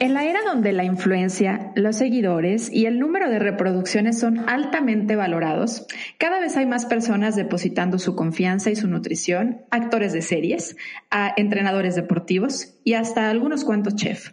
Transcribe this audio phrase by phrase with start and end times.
[0.00, 5.14] En la era donde la influencia, los seguidores y el número de reproducciones son altamente
[5.14, 5.86] valorados,
[6.16, 10.78] cada vez hay más personas depositando su confianza y su nutrición, actores de series,
[11.10, 14.32] a entrenadores deportivos y hasta algunos cuantos chefs.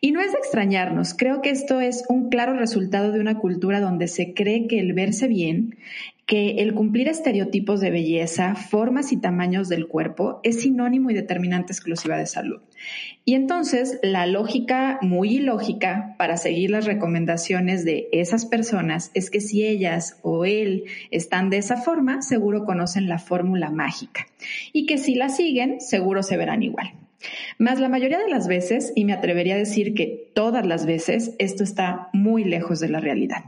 [0.00, 3.80] Y no es de extrañarnos, creo que esto es un claro resultado de una cultura
[3.80, 5.76] donde se cree que el verse bien,
[6.30, 11.72] que el cumplir estereotipos de belleza, formas y tamaños del cuerpo es sinónimo y determinante
[11.72, 12.60] exclusiva de salud.
[13.24, 19.40] Y entonces la lógica muy ilógica para seguir las recomendaciones de esas personas es que
[19.40, 24.28] si ellas o él están de esa forma, seguro conocen la fórmula mágica
[24.72, 26.92] y que si la siguen, seguro se verán igual.
[27.58, 31.34] Más la mayoría de las veces, y me atrevería a decir que todas las veces,
[31.40, 33.42] esto está muy lejos de la realidad.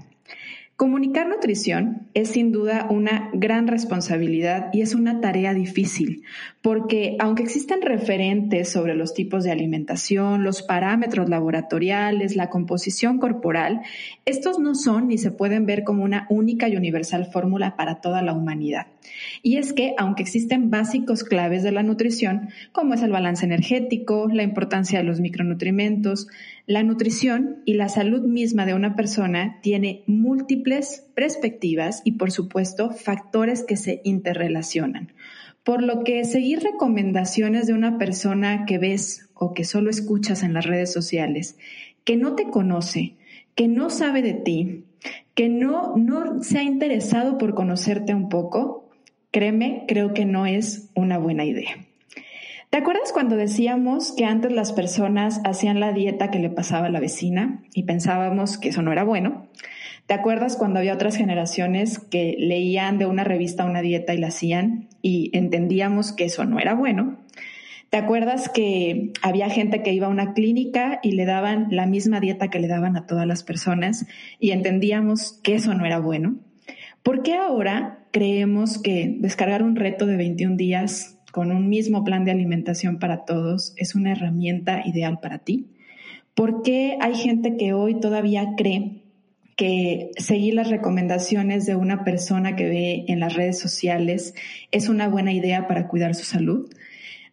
[0.83, 6.25] Comunicar nutrición es sin duda una gran responsabilidad y es una tarea difícil,
[6.61, 13.83] porque aunque existen referentes sobre los tipos de alimentación, los parámetros laboratoriales, la composición corporal,
[14.25, 18.21] estos no son ni se pueden ver como una única y universal fórmula para toda
[18.21, 18.89] la humanidad.
[19.43, 24.29] Y es que, aunque existen básicos claves de la nutrición, como es el balance energético,
[24.29, 26.29] la importancia de los micronutrimentos,
[26.67, 32.91] la nutrición y la salud misma de una persona tiene múltiples perspectivas y, por supuesto,
[32.91, 35.13] factores que se interrelacionan.
[35.65, 40.55] Por lo que seguir recomendaciones de una persona que ves o que solo escuchas en
[40.55, 41.57] las redes sociales,
[42.05, 43.15] que no te conoce,
[43.55, 44.85] que no sabe de ti,
[45.35, 48.82] que no, no se ha interesado por conocerte un poco,
[49.33, 51.79] créeme, creo que no es una buena idea.
[52.71, 56.91] ¿Te acuerdas cuando decíamos que antes las personas hacían la dieta que le pasaba a
[56.91, 59.49] la vecina y pensábamos que eso no era bueno?
[60.07, 64.29] ¿Te acuerdas cuando había otras generaciones que leían de una revista una dieta y la
[64.29, 67.19] hacían y entendíamos que eso no era bueno?
[67.91, 72.21] ¿Te acuerdas que había gente que iba a una clínica y le daban la misma
[72.21, 74.07] dieta que le daban a todas las personas
[74.41, 76.37] y entendíamos que eso no era bueno?
[77.03, 82.25] ¿Por qué ahora creemos que descargar un reto de 21 días con un mismo plan
[82.25, 85.71] de alimentación para todos es una herramienta ideal para ti?
[86.35, 89.03] ¿Por qué hay gente que hoy todavía cree
[89.57, 94.35] que seguir las recomendaciones de una persona que ve en las redes sociales
[94.71, 96.71] es una buena idea para cuidar su salud?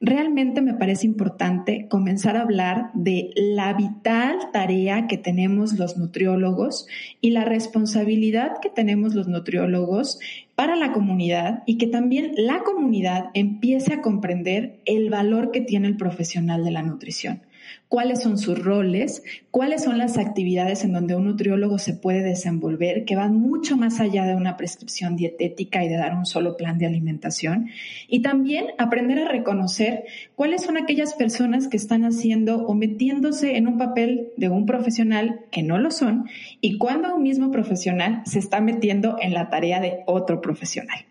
[0.02, 6.88] Realmente me parece importante comenzar a hablar de la vital tarea que tenemos los nutriólogos
[7.20, 10.20] y la responsabilidad que tenemos los nutriólogos
[10.60, 15.88] para la comunidad y que también la comunidad empiece a comprender el valor que tiene
[15.88, 17.44] el profesional de la nutrición
[17.88, 23.04] cuáles son sus roles, cuáles son las actividades en donde un nutriólogo se puede desenvolver,
[23.04, 26.78] que van mucho más allá de una prescripción dietética y de dar un solo plan
[26.78, 27.70] de alimentación.
[28.08, 30.06] Y también aprender a reconocer
[30.36, 35.42] cuáles son aquellas personas que están haciendo o metiéndose en un papel de un profesional
[35.52, 36.30] que no lo son
[36.62, 41.06] y cuando un mismo profesional se está metiendo en la tarea de otro profesional.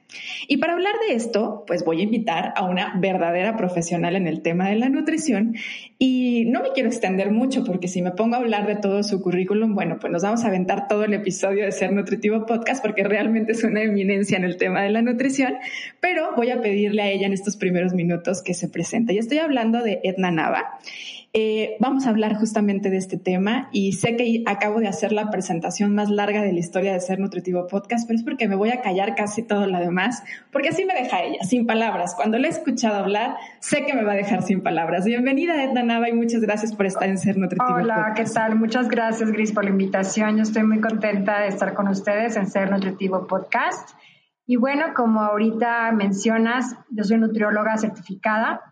[0.46, 4.40] Y para hablar de esto, pues voy a invitar a una verdadera profesional en el
[4.40, 5.54] tema de la nutrición
[5.98, 9.20] y no me quiero extender mucho porque si me pongo a hablar de todo su
[9.20, 13.04] currículum, bueno, pues nos vamos a aventar todo el episodio de Ser Nutritivo Podcast porque
[13.04, 15.56] realmente es una eminencia en el tema de la nutrición,
[16.00, 19.12] pero voy a pedirle a ella en estos primeros minutos que se presente.
[19.12, 20.78] Y estoy hablando de Edna Nava.
[21.34, 25.30] Eh, vamos a hablar justamente de este tema y sé que acabo de hacer la
[25.30, 28.70] presentación más larga de la historia de Ser Nutritivo Podcast, pero es porque me voy
[28.70, 32.14] a callar casi todo lo demás, porque así me deja ella, sin palabras.
[32.14, 35.04] Cuando le he escuchado hablar, sé que me va a dejar sin palabras.
[35.04, 38.56] Bienvenida, Edna Nava, y muchas gracias por estar en Ser Nutritivo Hola, ¿qué tal?
[38.56, 40.36] Muchas gracias, Gris, por la invitación.
[40.36, 43.90] Yo estoy muy contenta de estar con ustedes en Ser Nutritivo Podcast.
[44.46, 48.62] Y bueno, como ahorita mencionas, yo soy nutrióloga certificada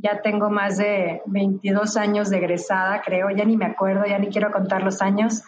[0.00, 4.28] ya tengo más de 22 años de egresada, creo, ya ni me acuerdo, ya ni
[4.28, 5.42] quiero contar los años,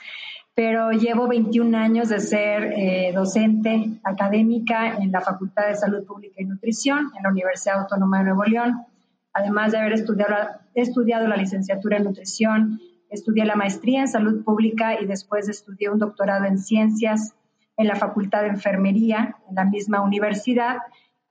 [0.55, 6.37] pero llevo 21 años de ser eh, docente académica en la Facultad de Salud Pública
[6.39, 8.85] y Nutrición en la Universidad Autónoma de Nuevo León.
[9.33, 10.35] Además de haber estudiado,
[10.75, 16.01] estudiado la licenciatura en nutrición, estudié la maestría en salud pública y después estudié un
[16.01, 17.35] doctorado en ciencias
[17.77, 20.79] en la Facultad de Enfermería en la misma universidad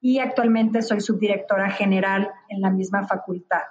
[0.02, 3.62] y actualmente soy subdirectora general en la misma facultad.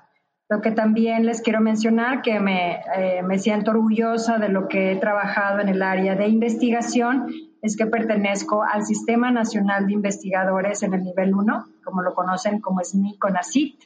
[0.50, 4.92] Lo que también les quiero mencionar, que me, eh, me siento orgullosa de lo que
[4.92, 7.26] he trabajado en el área de investigación,
[7.60, 12.60] es que pertenezco al Sistema Nacional de Investigadores en el nivel 1, como lo conocen
[12.60, 13.82] como SNI CONACIT,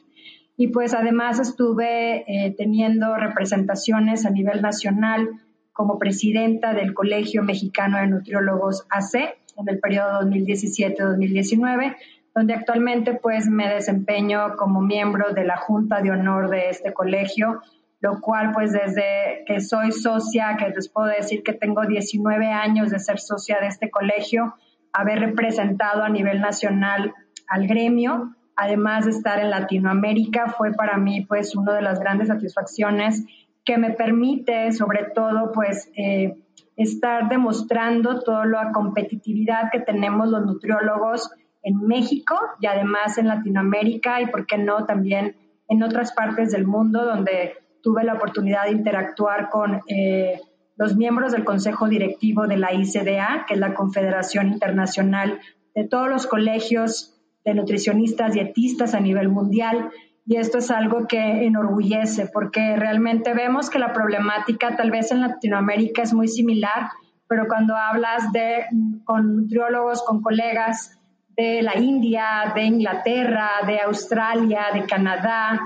[0.55, 5.29] y pues además estuve eh, teniendo representaciones a nivel nacional
[5.73, 9.15] como presidenta del Colegio Mexicano de Nutriólogos AC
[9.57, 11.95] en el periodo 2017-2019,
[12.33, 17.61] donde actualmente pues me desempeño como miembro de la Junta de Honor de este colegio,
[17.99, 22.89] lo cual pues desde que soy socia, que les puedo decir que tengo 19 años
[22.89, 24.55] de ser socia de este colegio,
[24.91, 27.13] haber representado a nivel nacional
[27.47, 32.27] al gremio, además de estar en Latinoamérica, fue para mí pues una de las grandes
[32.27, 33.23] satisfacciones
[33.63, 36.35] que me permite sobre todo pues eh,
[36.75, 41.31] estar demostrando toda la competitividad que tenemos los nutriólogos
[41.63, 45.35] en México y además en Latinoamérica y por qué no también
[45.69, 50.39] en otras partes del mundo donde tuve la oportunidad de interactuar con eh,
[50.77, 55.39] los miembros del Consejo Directivo de la ICDA, que es la Confederación Internacional
[55.75, 57.13] de todos los colegios
[57.45, 59.89] de nutricionistas dietistas a nivel mundial.
[60.25, 65.21] Y esto es algo que enorgullece porque realmente vemos que la problemática tal vez en
[65.21, 66.89] Latinoamérica es muy similar,
[67.27, 68.65] pero cuando hablas de,
[69.03, 70.97] con nutriólogos, con colegas
[71.35, 75.59] de la India, de Inglaterra, de Australia, de Canadá,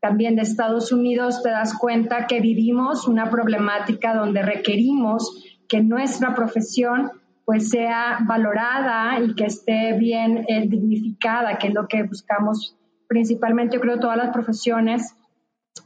[0.00, 6.34] también de Estados Unidos, te das cuenta que vivimos una problemática donde requerimos que nuestra
[6.34, 7.10] profesión
[7.44, 12.76] pues sea valorada y que esté bien eh, dignificada, que es lo que buscamos
[13.06, 15.14] principalmente, yo creo, todas las profesiones.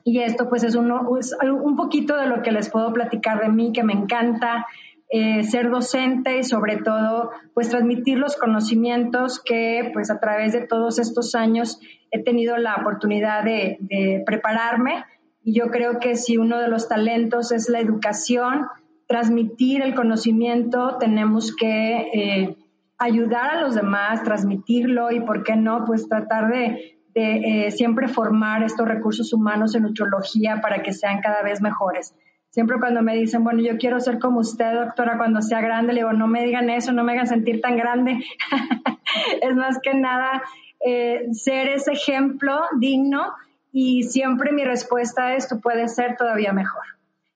[0.04, 3.50] Y esto pues es, uno, es un poquito de lo que les puedo platicar de
[3.50, 4.66] mí, que me encanta
[5.12, 10.60] eh, ser docente y sobre todo pues transmitir los conocimientos que pues a través de
[10.60, 11.80] todos estos años
[12.12, 15.04] he tenido la oportunidad de, prepararme.
[15.42, 18.68] Y yo creo que si uno de los talentos es la educación,
[19.08, 22.56] transmitir el conocimiento, tenemos que eh,
[22.96, 25.86] ayudar a los demás, transmitirlo y, ¿por qué no?
[25.86, 31.42] Pues tratar de, eh, siempre formar estos recursos humanos en nutrología para que sean cada
[31.42, 32.14] vez mejores.
[32.50, 36.00] Siempre cuando me dicen, bueno, yo quiero ser como usted, doctora, cuando sea grande, le
[36.00, 38.18] digo, no me digan eso, no me hagan sentir tan grande.
[39.42, 40.42] es más que nada
[40.84, 43.32] eh, ser ese ejemplo digno
[43.70, 46.82] y siempre mi respuesta es, tú puedes ser todavía mejor.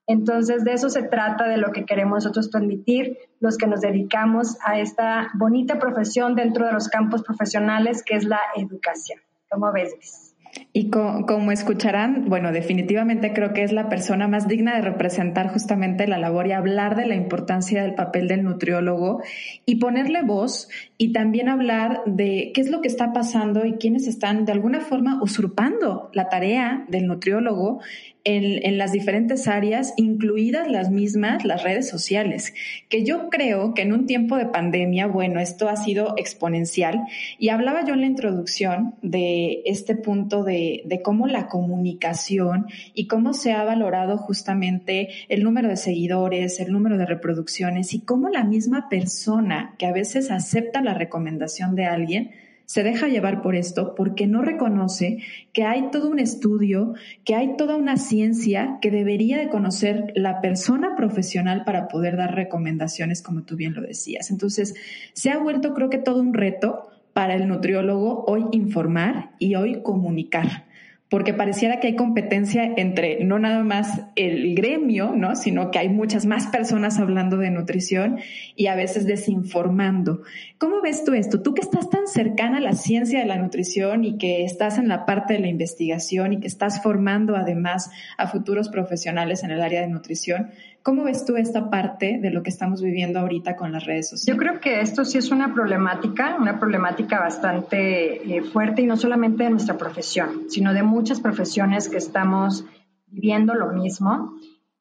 [0.06, 4.58] Entonces, de eso se trata, de lo que queremos nosotros transmitir, los que nos dedicamos
[4.62, 9.20] a esta bonita profesión dentro de los campos profesionales, que es la educación.
[9.48, 10.23] ¿Cómo ves?
[10.72, 16.08] Y como escucharán, bueno, definitivamente creo que es la persona más digna de representar justamente
[16.08, 19.22] la labor y hablar de la importancia del papel del nutriólogo
[19.66, 20.68] y ponerle voz
[20.98, 24.80] y también hablar de qué es lo que está pasando y quiénes están de alguna
[24.80, 27.80] forma usurpando la tarea del nutriólogo
[28.24, 32.54] en, las diferentes áreas, incluidas las mismas, las redes sociales,
[32.88, 37.02] que yo creo que en un tiempo de pandemia, bueno, esto ha sido exponencial.
[37.38, 43.06] Y hablaba yo en la introducción de este punto de, de cómo la comunicación y
[43.06, 48.30] cómo se ha valorado justamente el número de seguidores, el número de reproducciones y cómo
[48.30, 52.30] la misma persona que a veces acepta la recomendación de alguien,
[52.66, 55.18] se deja llevar por esto porque no reconoce
[55.52, 56.94] que hay todo un estudio,
[57.24, 62.34] que hay toda una ciencia que debería de conocer la persona profesional para poder dar
[62.34, 64.30] recomendaciones, como tú bien lo decías.
[64.30, 64.74] Entonces,
[65.12, 69.82] se ha vuelto creo que todo un reto para el nutriólogo hoy informar y hoy
[69.82, 70.64] comunicar
[71.14, 75.36] porque pareciera que hay competencia entre no nada más el gremio, ¿no?
[75.36, 78.18] sino que hay muchas más personas hablando de nutrición
[78.56, 80.22] y a veces desinformando.
[80.58, 81.40] ¿Cómo ves tú esto?
[81.40, 84.88] Tú que estás tan cercana a la ciencia de la nutrición y que estás en
[84.88, 89.62] la parte de la investigación y que estás formando además a futuros profesionales en el
[89.62, 90.50] área de nutrición,
[90.84, 94.26] ¿Cómo ves tú esta parte de lo que estamos viviendo ahorita con las redes sociales?
[94.26, 98.98] Yo creo que esto sí es una problemática, una problemática bastante eh, fuerte y no
[98.98, 102.66] solamente de nuestra profesión, sino de muchas profesiones que estamos
[103.06, 104.34] viviendo lo mismo.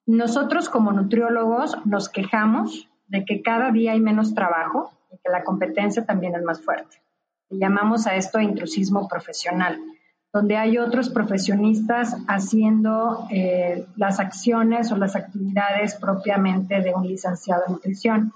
[0.05, 5.45] Nosotros como nutriólogos nos quejamos de que cada día hay menos trabajo y que la
[5.45, 6.98] competencia también es más fuerte.
[7.50, 9.79] Le llamamos a esto intrusismo profesional
[10.33, 17.63] donde hay otros profesionistas haciendo eh, las acciones o las actividades propiamente de un licenciado
[17.67, 18.33] en nutrición.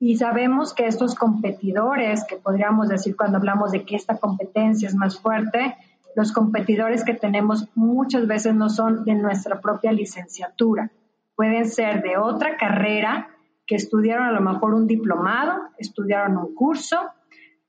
[0.00, 4.94] Y sabemos que estos competidores, que podríamos decir cuando hablamos de que esta competencia es
[4.94, 5.76] más fuerte,
[6.16, 10.90] los competidores que tenemos muchas veces no son de nuestra propia licenciatura,
[11.36, 13.28] pueden ser de otra carrera
[13.66, 16.98] que estudiaron a lo mejor un diplomado, estudiaron un curso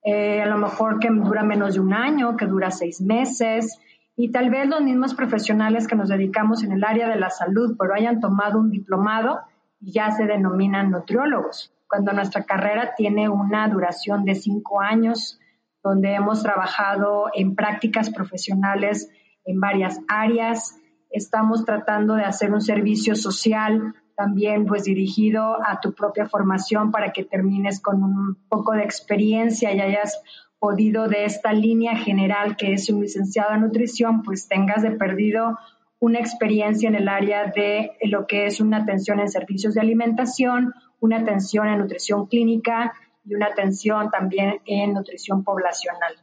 [0.03, 3.79] eh, a lo mejor que dura menos de un año, que dura seis meses,
[4.15, 7.75] y tal vez los mismos profesionales que nos dedicamos en el área de la salud,
[7.79, 9.39] pero hayan tomado un diplomado
[9.79, 15.39] y ya se denominan nutriólogos, cuando nuestra carrera tiene una duración de cinco años,
[15.83, 19.09] donde hemos trabajado en prácticas profesionales
[19.45, 20.77] en varias áreas.
[21.09, 27.13] Estamos tratando de hacer un servicio social también pues dirigido a tu propia formación para
[27.13, 30.21] que termines con un poco de experiencia y hayas
[30.59, 35.57] podido de esta línea general que es un licenciado en nutrición, pues tengas de perdido
[35.99, 40.73] una experiencia en el área de lo que es una atención en servicios de alimentación,
[40.99, 42.91] una atención en nutrición clínica
[43.23, 46.13] y una atención también en nutrición poblacional.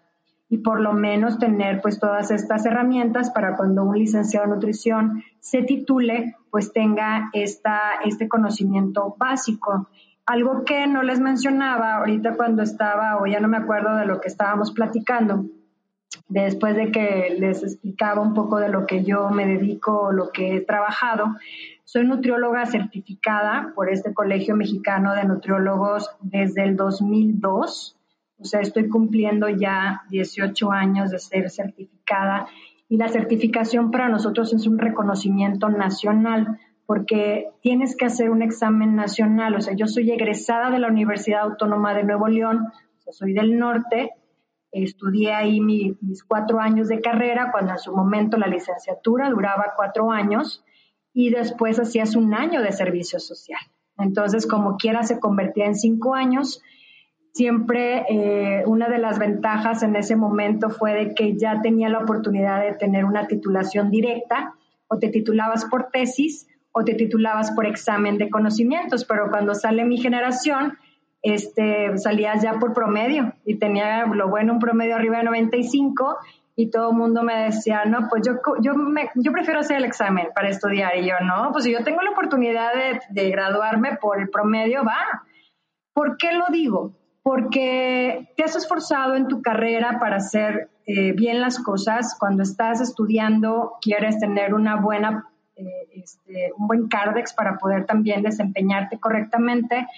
[0.50, 5.24] Y por lo menos tener pues todas estas herramientas para cuando un licenciado en nutrición
[5.40, 9.90] se titule, pues tenga esta, este conocimiento básico.
[10.24, 14.22] Algo que no les mencionaba ahorita cuando estaba, o ya no me acuerdo de lo
[14.22, 15.44] que estábamos platicando,
[16.28, 20.56] después de que les explicaba un poco de lo que yo me dedico, lo que
[20.56, 21.36] he trabajado,
[21.84, 27.96] soy nutrióloga certificada por este Colegio Mexicano de Nutriólogos desde el 2002
[28.38, 32.46] o sea, estoy cumpliendo ya 18 años de ser certificada
[32.88, 38.94] y la certificación para nosotros es un reconocimiento nacional porque tienes que hacer un examen
[38.94, 39.56] nacional.
[39.56, 42.68] O sea, yo soy egresada de la Universidad Autónoma de Nuevo León,
[43.10, 44.12] soy del norte,
[44.72, 50.10] estudié ahí mis cuatro años de carrera, cuando en su momento la licenciatura duraba cuatro
[50.10, 50.64] años
[51.12, 53.60] y después hacías un año de servicio social.
[53.98, 56.62] Entonces, como quiera, se convertía en cinco años
[57.36, 61.98] siempre eh, una de las ventajas en ese momento fue de que ya tenía la
[61.98, 64.54] oportunidad de tener una titulación directa,
[64.88, 69.84] o te titulabas por tesis o te titulabas por examen de conocimientos, pero cuando sale
[69.84, 70.78] mi generación,
[71.22, 76.18] este, salías ya por promedio y tenía lo bueno un promedio arriba de 95
[76.54, 79.84] y todo el mundo me decía, no, pues yo, yo, me, yo prefiero hacer el
[79.84, 83.96] examen para estudiar y yo, no, pues si yo tengo la oportunidad de, de graduarme
[84.00, 85.24] por el promedio, va.
[85.92, 86.92] ¿Por qué lo digo?
[87.26, 92.16] Porque te has esforzado en tu carrera para hacer eh, bien las cosas.
[92.16, 98.22] Cuando estás estudiando, quieres tener una buena, eh, este, un buen cardex para poder también
[98.22, 99.88] desempeñarte correctamente.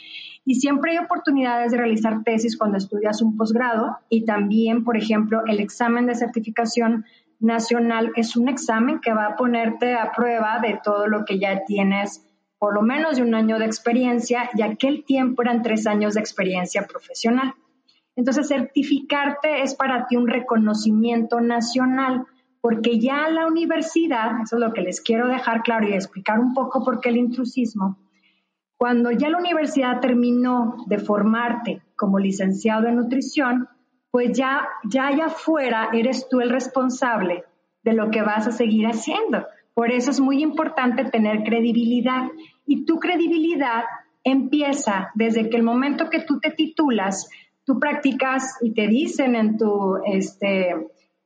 [0.46, 5.42] Y siempre hay oportunidades de realizar tesis cuando estudias un posgrado y también, por ejemplo,
[5.44, 7.04] el examen de certificación
[7.40, 11.62] nacional es un examen que va a ponerte a prueba de todo lo que ya
[11.66, 12.24] tienes
[12.58, 16.20] por lo menos de un año de experiencia y aquel tiempo eran tres años de
[16.20, 17.54] experiencia profesional.
[18.16, 22.26] Entonces, certificarte es para ti un reconocimiento nacional,
[22.60, 26.52] porque ya la universidad, eso es lo que les quiero dejar claro y explicar un
[26.52, 27.96] poco por qué el intrusismo,
[28.76, 33.68] cuando ya la universidad terminó de formarte como licenciado en nutrición,
[34.10, 37.44] pues ya, ya allá afuera eres tú el responsable
[37.82, 39.46] de lo que vas a seguir haciendo.
[39.78, 42.24] Por eso es muy importante tener credibilidad
[42.66, 43.84] y tu credibilidad
[44.24, 47.30] empieza desde que el momento que tú te titulas,
[47.62, 50.74] tú practicas y te dicen en tu, este,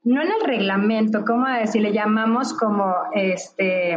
[0.02, 1.80] no en el reglamento, ¿cómo decir?
[1.80, 3.96] Le llamamos como este,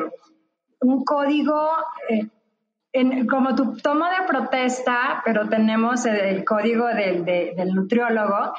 [0.80, 1.68] un código,
[2.08, 8.54] eh, como tu toma de protesta, pero tenemos el, código del nutriólogo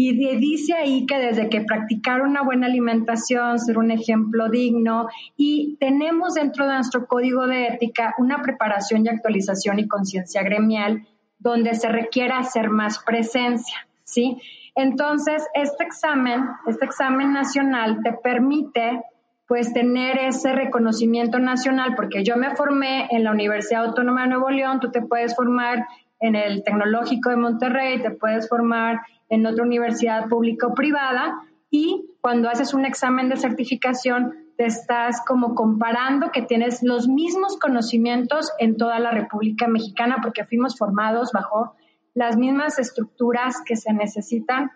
[0.00, 5.76] y dice ahí que desde que practicar una buena alimentación, ser un ejemplo digno, y
[5.80, 11.04] tenemos dentro de nuestro código de ética una preparación y actualización y conciencia gremial
[11.40, 14.40] donde se requiere hacer más presencia, ¿sí?
[14.76, 19.02] Entonces, este examen, este examen nacional te permite
[19.48, 24.50] pues tener ese reconocimiento nacional, porque yo me formé en la Universidad Autónoma de Nuevo
[24.50, 25.88] León, tú te puedes formar
[26.20, 32.06] en el Tecnológico de Monterrey, te puedes formar en otra universidad pública o privada y
[32.20, 38.50] cuando haces un examen de certificación te estás como comparando que tienes los mismos conocimientos
[38.58, 41.74] en toda la República Mexicana porque fuimos formados bajo
[42.14, 44.72] las mismas estructuras que se necesitan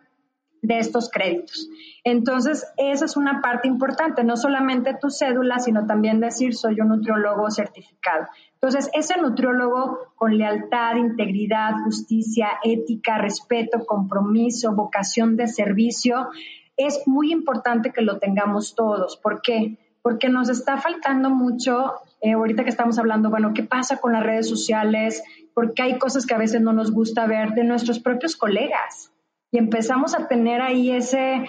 [0.63, 1.69] de estos créditos.
[2.05, 6.89] Entonces, esa es una parte importante, no solamente tu cédula, sino también decir soy un
[6.89, 8.29] nutriólogo certificado.
[8.55, 16.29] Entonces, ese nutriólogo con lealtad, integridad, justicia, ética, respeto, compromiso, vocación de servicio,
[16.77, 19.17] es muy importante que lo tengamos todos.
[19.17, 19.79] ¿Por qué?
[20.01, 24.23] Porque nos está faltando mucho, eh, ahorita que estamos hablando, bueno, ¿qué pasa con las
[24.23, 25.23] redes sociales?
[25.55, 29.12] Porque hay cosas que a veces no nos gusta ver de nuestros propios colegas
[29.53, 31.45] y empezamos a tener ahí ese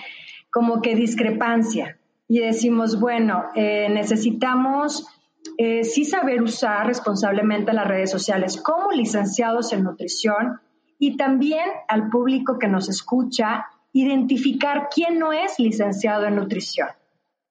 [0.51, 5.07] como que discrepancia y decimos, bueno, eh, necesitamos
[5.57, 10.59] eh, sí saber usar responsablemente las redes sociales como licenciados en nutrición
[10.99, 16.89] y también al público que nos escucha identificar quién no es licenciado en nutrición.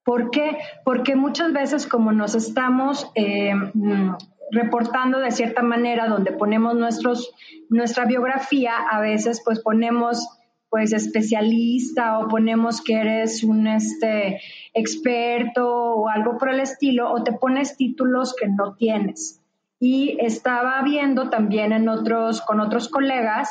[0.04, 0.58] ¿Por qué?
[0.84, 4.16] Porque muchas veces como nos estamos eh, mm,
[4.50, 7.32] reportando de cierta manera, donde ponemos nuestros,
[7.68, 10.26] nuestra biografía, a veces pues ponemos
[10.72, 14.40] pues especialista o ponemos que eres un este
[14.72, 19.42] experto o algo por el estilo o te pones títulos que no tienes.
[19.78, 23.50] Y estaba viendo también en otros con otros colegas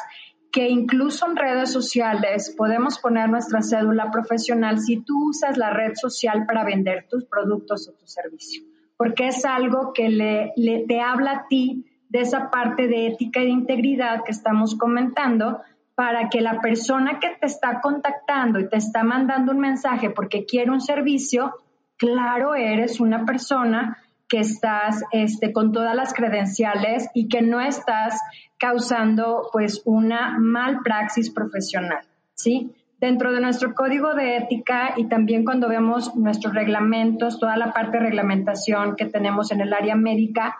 [0.51, 5.91] que incluso en redes sociales podemos poner nuestra cédula profesional si tú usas la red
[5.93, 8.63] social para vender tus productos o tu servicio,
[8.97, 13.41] porque es algo que le, le te habla a ti de esa parte de ética
[13.41, 15.61] y de integridad que estamos comentando,
[16.01, 20.47] para que la persona que te está contactando y te está mandando un mensaje porque
[20.47, 21.53] quiere un servicio,
[21.95, 28.19] claro, eres una persona que estás este, con todas las credenciales y que no estás
[28.57, 32.03] causando pues una mal praxis profesional,
[32.33, 32.71] ¿sí?
[32.99, 37.99] Dentro de nuestro código de ética y también cuando vemos nuestros reglamentos, toda la parte
[37.99, 40.57] de reglamentación que tenemos en el área médica,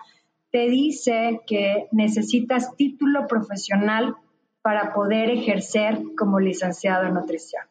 [0.51, 4.15] te dice que necesitas título profesional
[4.61, 7.63] para poder ejercer como licenciado en nutrición.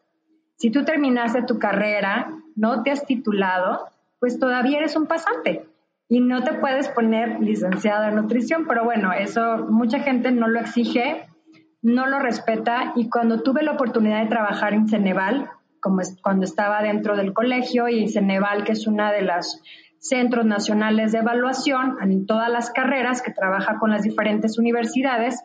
[0.56, 5.66] Si tú terminaste tu carrera, no te has titulado, pues todavía eres un pasante
[6.08, 10.60] y no te puedes poner licenciado en nutrición, pero bueno, eso mucha gente no lo
[10.60, 11.28] exige,
[11.82, 15.48] no lo respeta y cuando tuve la oportunidad de trabajar en Ceneval,
[15.80, 19.62] cuando estaba dentro del colegio y Ceneval, que es una de las
[19.98, 25.42] centros nacionales de evaluación en todas las carreras que trabaja con las diferentes universidades,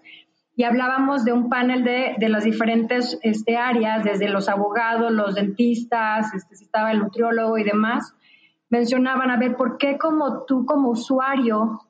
[0.55, 5.35] y hablábamos de un panel de, de las diferentes este, áreas, desde los abogados, los
[5.35, 8.13] dentistas, este, estaba el nutriólogo y demás,
[8.69, 11.81] mencionaban, a ver, ¿por qué como tú como usuario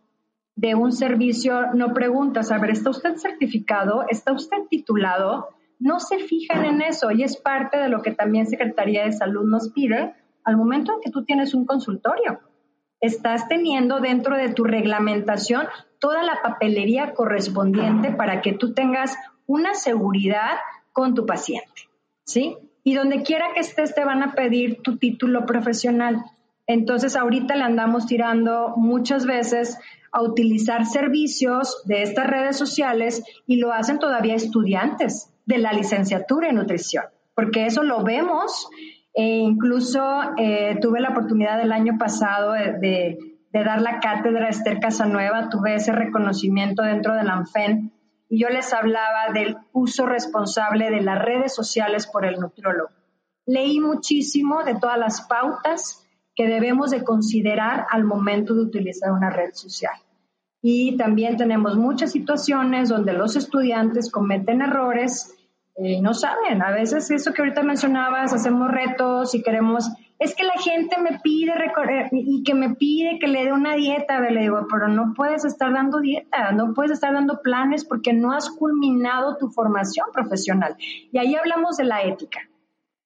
[0.56, 4.06] de un servicio no preguntas, a ver, ¿está usted certificado?
[4.10, 5.50] ¿Está usted titulado?
[5.80, 9.44] No se fijan en eso y es parte de lo que también Secretaría de Salud
[9.46, 12.40] nos pide al momento en que tú tienes un consultorio.
[13.02, 15.68] Estás teniendo dentro de tu reglamentación
[16.06, 20.58] toda la papelería correspondiente para que tú tengas una seguridad
[20.94, 21.90] con tu paciente,
[22.24, 22.58] ¿sí?
[22.84, 26.24] Y donde quiera que estés te van a pedir tu título profesional.
[26.68, 29.80] Entonces ahorita le andamos tirando muchas veces
[30.12, 36.50] a utilizar servicios de estas redes sociales y lo hacen todavía estudiantes de la licenciatura
[36.50, 38.70] en nutrición, porque eso lo vemos
[39.16, 40.06] e incluso
[40.38, 45.50] eh, tuve la oportunidad el año pasado de de dar la cátedra a Esther Casanueva,
[45.50, 47.92] tuve ese reconocimiento dentro de la ANFEN
[48.30, 52.90] y yo les hablaba del uso responsable de las redes sociales por el nutriólogo.
[53.46, 59.30] Leí muchísimo de todas las pautas que debemos de considerar al momento de utilizar una
[59.30, 59.94] red social.
[60.62, 65.36] Y también tenemos muchas situaciones donde los estudiantes cometen errores
[65.78, 66.62] y no saben.
[66.62, 71.20] A veces eso que ahorita mencionabas, hacemos retos y queremos es que la gente me
[71.20, 75.14] pide eh, y que me pide que le dé una dieta, le digo, pero no
[75.14, 80.08] puedes estar dando dieta, no puedes estar dando planes porque no has culminado tu formación
[80.14, 80.78] profesional.
[80.80, 82.40] Y ahí hablamos de la ética.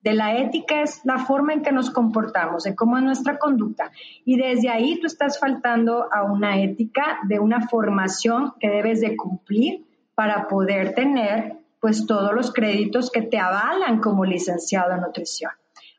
[0.01, 3.91] De la ética es la forma en que nos comportamos, de cómo es nuestra conducta.
[4.23, 9.17] Y desde ahí tú estás faltando a una ética de una formación que debes de
[9.17, 15.51] cumplir para poder tener pues todos los créditos que te avalan como licenciado en nutrición.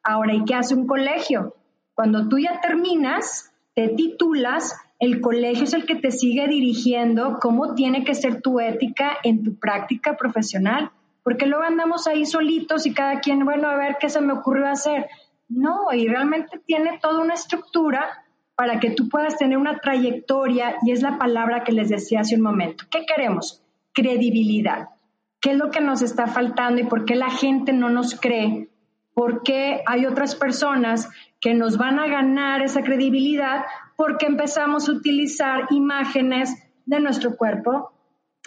[0.03, 1.57] Ahora, ¿y qué hace un colegio?
[1.95, 7.75] Cuando tú ya terminas, te titulas, el colegio es el que te sigue dirigiendo cómo
[7.75, 10.91] tiene que ser tu ética en tu práctica profesional.
[11.23, 14.69] Porque luego andamos ahí solitos y cada quien, bueno, a ver qué se me ocurrió
[14.69, 15.09] hacer.
[15.49, 20.93] No, y realmente tiene toda una estructura para que tú puedas tener una trayectoria y
[20.93, 22.85] es la palabra que les decía hace un momento.
[22.91, 23.63] ¿Qué queremos?
[23.93, 24.89] Credibilidad.
[25.41, 28.70] ¿Qué es lo que nos está faltando y por qué la gente no nos cree
[29.15, 31.09] porque hay otras personas
[31.41, 33.65] que nos van a ganar esa credibilidad
[33.97, 36.55] porque empezamos a utilizar imágenes
[36.87, 37.93] de nuestro cuerpo.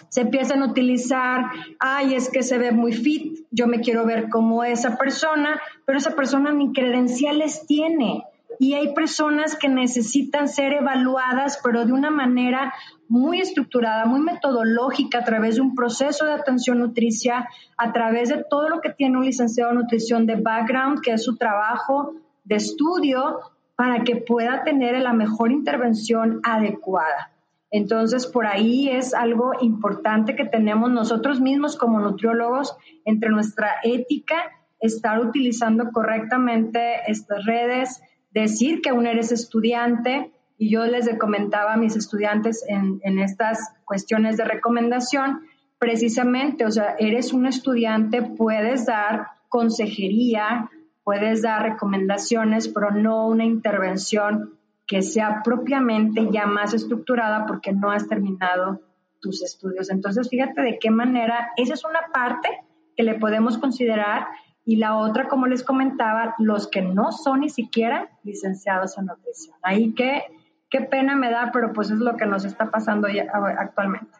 [0.08, 1.44] Se empiezan a utilizar,
[1.78, 5.98] ay, es que se ve muy fit, yo me quiero ver como esa persona, pero
[5.98, 8.24] esa persona ni credenciales tiene.
[8.58, 12.74] Y hay personas que necesitan ser evaluadas, pero de una manera
[13.08, 18.44] muy estructurada, muy metodológica a través de un proceso de atención nutricia, a través de
[18.48, 22.14] todo lo que tiene un licenciado en nutrición de background, que es su trabajo
[22.44, 23.40] de estudio,
[23.76, 27.32] para que pueda tener la mejor intervención adecuada.
[27.70, 34.36] Entonces, por ahí es algo importante que tenemos nosotros mismos como nutriólogos entre nuestra ética,
[34.78, 38.00] estar utilizando correctamente estas redes,
[38.34, 43.74] decir que aún eres estudiante, y yo les comentaba a mis estudiantes en, en estas
[43.84, 45.42] cuestiones de recomendación,
[45.78, 50.70] precisamente, o sea, eres un estudiante, puedes dar consejería,
[51.04, 54.54] puedes dar recomendaciones, pero no una intervención
[54.86, 58.80] que sea propiamente ya más estructurada porque no has terminado
[59.20, 59.90] tus estudios.
[59.90, 62.48] Entonces, fíjate de qué manera, esa es una parte
[62.96, 64.26] que le podemos considerar
[64.64, 69.56] y la otra, como les comentaba, los que no son ni siquiera licenciados en nutrición.
[69.62, 70.22] Ahí que,
[70.70, 73.06] qué pena me da, pero pues es lo que nos está pasando
[73.58, 74.10] actualmente.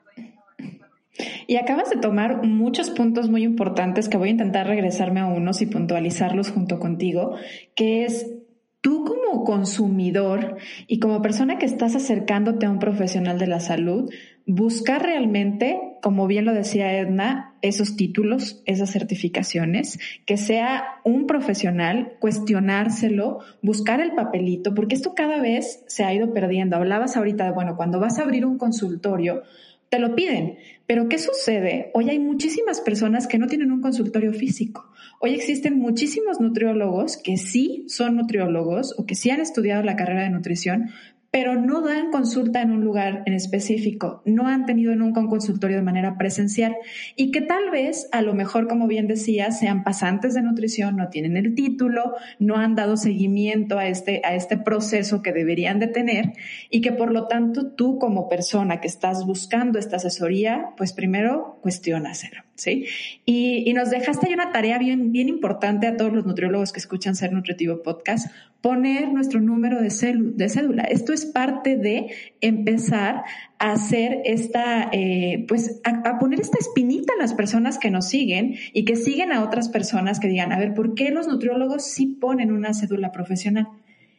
[1.47, 5.63] Y acabas de tomar muchos puntos muy importantes que voy a intentar regresarme a unos
[5.63, 7.37] y puntualizarlos junto contigo,
[7.75, 8.35] que es
[8.81, 14.13] tú como consumidor y como persona que estás acercándote a un profesional de la salud,
[14.47, 22.19] buscar realmente, como bien lo decía Edna, esos títulos, esas certificaciones, que sea un profesional,
[22.21, 26.77] cuestionárselo, buscar el papelito, porque esto cada vez se ha ido perdiendo.
[26.77, 29.45] Hablabas ahorita de, bueno, cuando vas a abrir un consultorio,
[29.89, 30.59] te lo piden.
[30.87, 31.91] Pero ¿qué sucede?
[31.95, 34.91] Hoy hay muchísimas personas que no tienen un consultorio físico.
[35.21, 40.25] Hoy existen muchísimos nutriólogos que sí son nutriólogos o que sí han estudiado la carrera
[40.25, 40.91] de nutrición,
[41.35, 45.79] pero no dan consulta en un lugar en específico, no han tenido nunca un consultorio
[45.79, 46.77] de manera presencial
[47.17, 51.09] y que tal vez, a lo mejor, como bien decía, sean pasantes de nutrición, no
[51.09, 55.89] tienen el título, no han dado seguimiento a este, a este proceso que deberían de
[55.89, 56.35] tener
[56.71, 61.59] y que por lo tanto tú como persona que estás buscando esta asesoría, pues primero
[61.63, 62.43] cuestionaselo.
[62.55, 62.87] ¿Sí?
[63.25, 66.81] Y, y, nos dejaste ahí una tarea bien, bien importante a todos los nutriólogos que
[66.81, 68.29] escuchan Ser Nutritivo Podcast,
[68.65, 70.85] poner nuestro número de, cédula.
[70.85, 72.07] Esto es parte de
[72.41, 73.23] empezar
[73.59, 78.55] a hacer esta, eh, pues a, poner esta espinita en las personas que nos siguen
[78.73, 82.07] y que siguen a otras personas que digan, a ver, ¿por qué los nutriólogos sí
[82.07, 83.69] ponen una cédula profesional?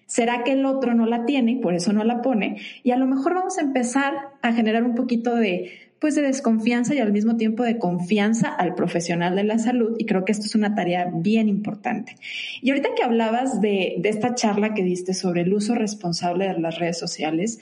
[0.05, 2.57] ¿Será que el otro no la tiene y por eso no la pone?
[2.83, 6.93] Y a lo mejor vamos a empezar a generar un poquito de, pues de desconfianza
[6.93, 10.45] y al mismo tiempo de confianza al profesional de la salud y creo que esto
[10.45, 12.17] es una tarea bien importante.
[12.61, 16.59] Y ahorita que hablabas de, de esta charla que diste sobre el uso responsable de
[16.59, 17.59] las redes sociales,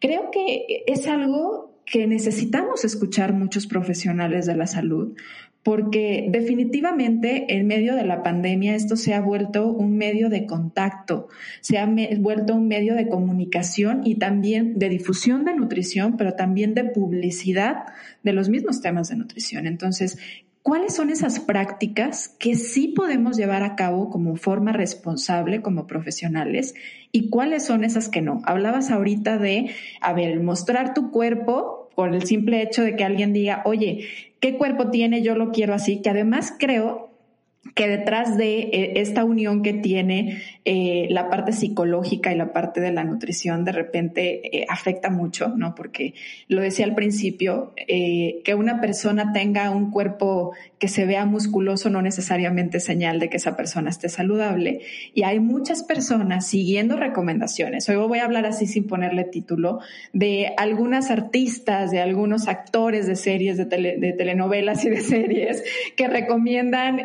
[0.00, 5.16] creo que es algo que necesitamos escuchar muchos profesionales de la salud
[5.66, 11.26] porque definitivamente en medio de la pandemia esto se ha vuelto un medio de contacto,
[11.60, 16.74] se ha vuelto un medio de comunicación y también de difusión de nutrición, pero también
[16.74, 17.78] de publicidad
[18.22, 19.66] de los mismos temas de nutrición.
[19.66, 20.18] Entonces,
[20.62, 26.76] ¿cuáles son esas prácticas que sí podemos llevar a cabo como forma responsable como profesionales
[27.10, 28.40] y cuáles son esas que no?
[28.44, 33.32] Hablabas ahorita de, a ver, mostrar tu cuerpo por el simple hecho de que alguien
[33.32, 34.06] diga, oye,
[34.38, 35.22] ¿qué cuerpo tiene?
[35.22, 37.05] Yo lo quiero así, que además creo
[37.74, 42.80] que detrás de eh, esta unión que tiene eh, la parte psicológica y la parte
[42.80, 45.74] de la nutrición de repente eh, afecta mucho, ¿no?
[45.74, 46.14] Porque
[46.48, 52.02] lo decía al principio, que una persona tenga un cuerpo que se vea musculoso no
[52.02, 54.80] necesariamente señal de que esa persona esté saludable.
[55.14, 57.88] Y hay muchas personas siguiendo recomendaciones.
[57.88, 59.80] Hoy voy a hablar así sin ponerle título
[60.12, 65.62] de algunas artistas, de algunos actores de series, de, de telenovelas y de series
[65.96, 67.00] que recomiendan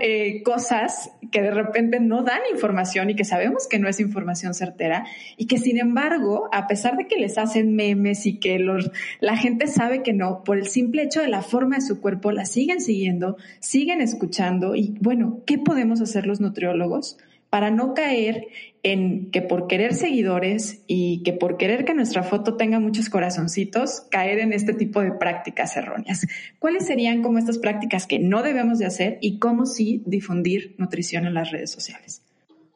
[0.52, 5.06] cosas que de repente no dan información y que sabemos que no es información certera
[5.38, 9.38] y que sin embargo, a pesar de que les hacen memes y que los, la
[9.38, 12.44] gente sabe que no, por el simple hecho de la forma de su cuerpo, la
[12.44, 17.18] siguen siguiendo, siguen escuchando y bueno, ¿qué podemos hacer los nutriólogos?
[17.52, 18.48] Para no caer
[18.82, 24.08] en que por querer seguidores y que por querer que nuestra foto tenga muchos corazoncitos,
[24.10, 26.26] caer en este tipo de prácticas erróneas.
[26.60, 31.28] ¿Cuáles serían como estas prácticas que no debemos de hacer y cómo sí difundir nutrición
[31.28, 32.24] en las redes sociales?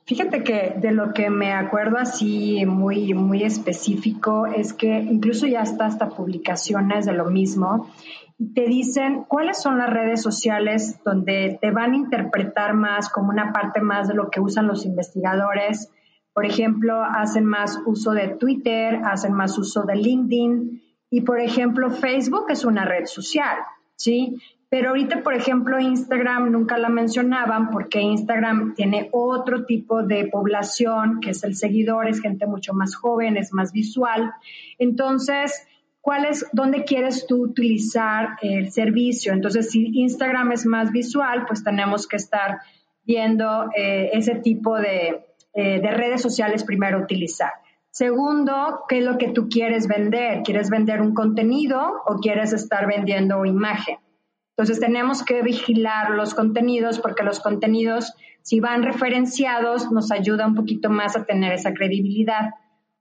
[0.06, 5.62] Fíjate que de lo que me acuerdo así muy, muy específico es que incluso ya
[5.62, 7.90] está hasta publicaciones de lo mismo
[8.38, 13.54] te dicen cuáles son las redes sociales donde te van a interpretar más como una
[13.54, 15.92] parte más de lo que usan los investigadores.
[16.34, 21.90] Por ejemplo, hacen más uso de Twitter, hacen más uso de LinkedIn y, por ejemplo,
[21.92, 23.58] Facebook es una red social,
[23.96, 24.42] ¿sí?
[24.68, 31.22] Pero ahorita, por ejemplo, Instagram nunca la mencionaban porque Instagram tiene otro tipo de población,
[31.22, 34.34] que es el seguidor, es gente mucho más joven, es más visual.
[34.78, 35.66] Entonces,
[36.06, 39.34] cuál es, dónde quieres tú utilizar el servicio.
[39.34, 42.60] Entonces, si Instagram es más visual, pues tenemos que estar
[43.04, 47.54] viendo eh, ese tipo de, eh, de redes sociales primero utilizar.
[47.90, 50.44] Segundo, ¿qué es lo que tú quieres vender?
[50.44, 53.98] ¿Quieres vender un contenido o quieres estar vendiendo imagen?
[54.52, 58.14] Entonces tenemos que vigilar los contenidos porque los contenidos,
[58.44, 62.52] si van referenciados, nos ayuda un poquito más a tener esa credibilidad.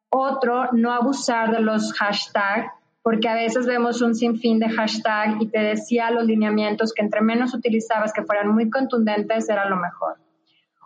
[0.09, 2.73] Otro, no abusar de los hashtags
[3.05, 7.21] porque a veces vemos un sinfín de hashtag y te decía los lineamientos que entre
[7.21, 10.17] menos utilizabas, que fueran muy contundentes, era lo mejor.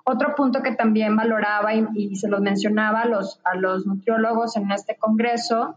[0.02, 4.68] Otro punto que también valoraba y, se los mencionaba a los, a los nutriólogos en
[4.72, 5.76] este congreso,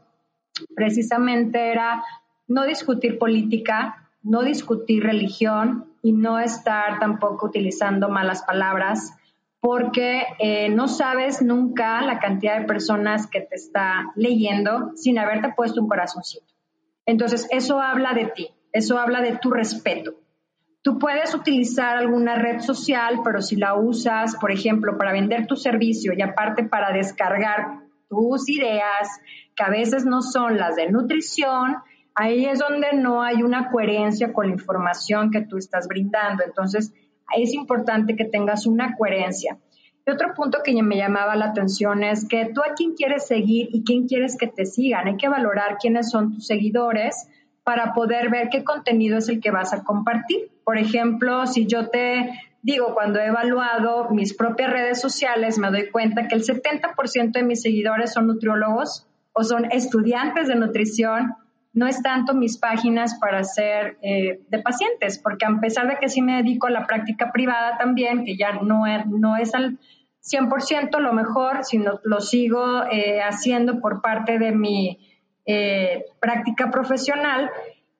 [0.75, 2.03] precisamente era
[2.47, 9.13] no discutir política, no discutir religión, y no estar tampoco utilizando malas palabras
[9.61, 15.53] porque eh, no sabes nunca la cantidad de personas que te está leyendo sin haberte
[15.55, 16.51] puesto un corazoncito.
[17.05, 20.15] Entonces, eso habla de ti, eso habla de tu respeto.
[20.81, 25.55] Tú puedes utilizar alguna red social, pero si la usas, por ejemplo, para vender tu
[25.55, 29.09] servicio y aparte para descargar tus ideas,
[29.55, 31.75] que a veces no son las de nutrición,
[32.15, 36.43] ahí es donde no hay una coherencia con la información que tú estás brindando.
[36.43, 36.91] Entonces,
[37.37, 39.57] es importante que tengas una coherencia.
[40.05, 43.69] Y otro punto que me llamaba la atención es que tú a quién quieres seguir
[43.71, 45.07] y quién quieres que te sigan.
[45.07, 47.27] Hay que valorar quiénes son tus seguidores
[47.63, 50.49] para poder ver qué contenido es el que vas a compartir.
[50.63, 52.31] Por ejemplo, si yo te
[52.63, 57.43] digo, cuando he evaluado mis propias redes sociales, me doy cuenta que el 70% de
[57.43, 61.35] mis seguidores son nutriólogos o son estudiantes de nutrición
[61.73, 66.09] no es tanto mis páginas para ser eh, de pacientes, porque a pesar de que
[66.09, 69.79] sí me dedico a la práctica privada también, que ya no es, no es al
[70.21, 74.99] 100% lo mejor, sino lo sigo eh, haciendo por parte de mi
[75.45, 77.49] eh, práctica profesional,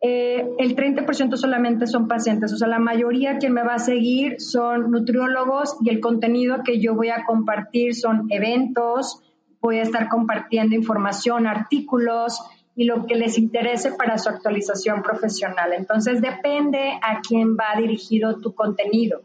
[0.03, 4.89] el 30% solamente son pacientes, o sea, la mayoría quien me va a seguir son
[4.89, 9.21] nutriólogos y el contenido que yo voy a compartir son eventos,
[9.61, 12.41] voy a estar compartiendo información, artículos,
[12.75, 15.73] y lo que les interese para su actualización profesional.
[15.73, 19.21] Entonces, depende a quién va dirigido tu contenido.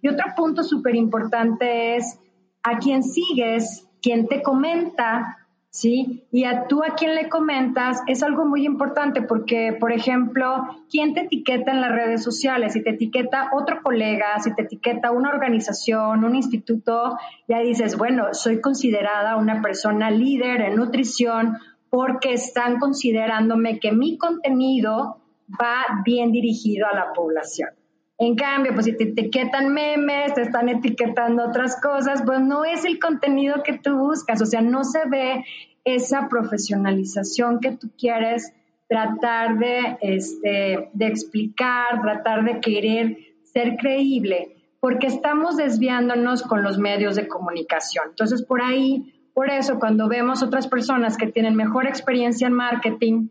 [0.00, 2.18] Y otro punto súper importante es
[2.62, 6.24] a quién sigues, quién te comenta, ¿sí?
[6.30, 11.14] Y a tú a quién le comentas es algo muy importante porque, por ejemplo, quién
[11.14, 15.30] te etiqueta en las redes sociales, si te etiqueta otro colega, si te etiqueta una
[15.30, 21.58] organización, un instituto, ya dices, bueno, soy considerada una persona líder en nutrición
[21.94, 27.68] porque están considerándome que mi contenido va bien dirigido a la población.
[28.18, 32.84] En cambio, pues si te etiquetan memes, te están etiquetando otras cosas, pues no es
[32.84, 35.44] el contenido que tú buscas, o sea, no se ve
[35.84, 38.52] esa profesionalización que tú quieres
[38.88, 46.76] tratar de, este, de explicar, tratar de querer ser creíble, porque estamos desviándonos con los
[46.76, 48.06] medios de comunicación.
[48.08, 53.28] Entonces, por ahí por eso, cuando vemos otras personas que tienen mejor experiencia en marketing,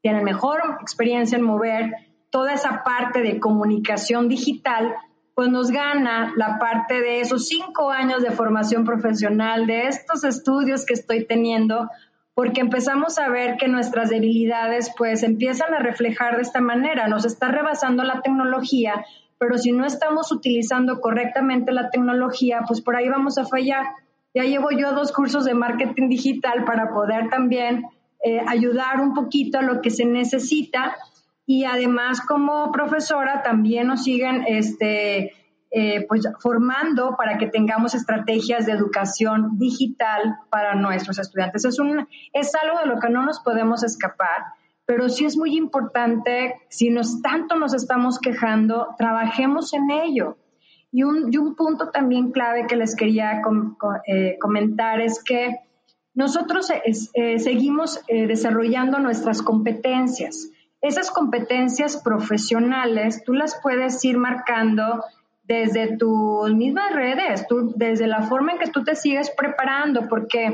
[0.00, 1.92] tienen mejor experiencia en mover
[2.30, 4.94] toda esa parte de comunicación digital,
[5.34, 10.86] pues nos gana la parte de esos cinco años de formación profesional, de estos estudios
[10.86, 11.90] que estoy teniendo,
[12.34, 17.24] porque empezamos a ver que nuestras debilidades pues empiezan a reflejar de esta manera, nos
[17.24, 19.04] está rebasando la tecnología,
[19.38, 23.86] pero si no estamos utilizando correctamente la tecnología, pues por ahí vamos a fallar.
[24.34, 27.84] Ya llevo yo dos cursos de marketing digital para poder también
[28.24, 30.96] eh, ayudar un poquito a lo que se necesita
[31.44, 35.32] y además como profesora también nos siguen este,
[35.70, 41.64] eh, pues formando para que tengamos estrategias de educación digital para nuestros estudiantes.
[41.64, 44.44] Es, un, es algo de lo que no nos podemos escapar,
[44.86, 50.36] pero sí es muy importante, si nos tanto nos estamos quejando, trabajemos en ello.
[50.92, 53.40] Y un, punto también clave que les quería
[54.06, 55.60] eh, comentar es que
[56.14, 56.82] nosotros eh,
[57.14, 60.50] eh, seguimos desarrollando nuestras competencias.
[60.82, 65.02] Esas competencias profesionales tú las puedes ir marcando
[65.44, 70.52] desde tus mismas redes, desde la forma en que tú te sigues preparando, porque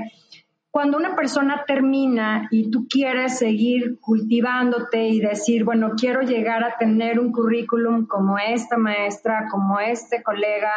[0.70, 6.76] cuando una persona termina y tú quieres seguir cultivándote y decir, bueno, quiero llegar a
[6.76, 10.72] tener un currículum como esta maestra, como este colega,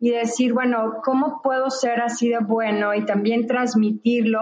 [0.00, 4.40] y decir, bueno, ¿cómo puedo ser así de bueno y también transmitirlo?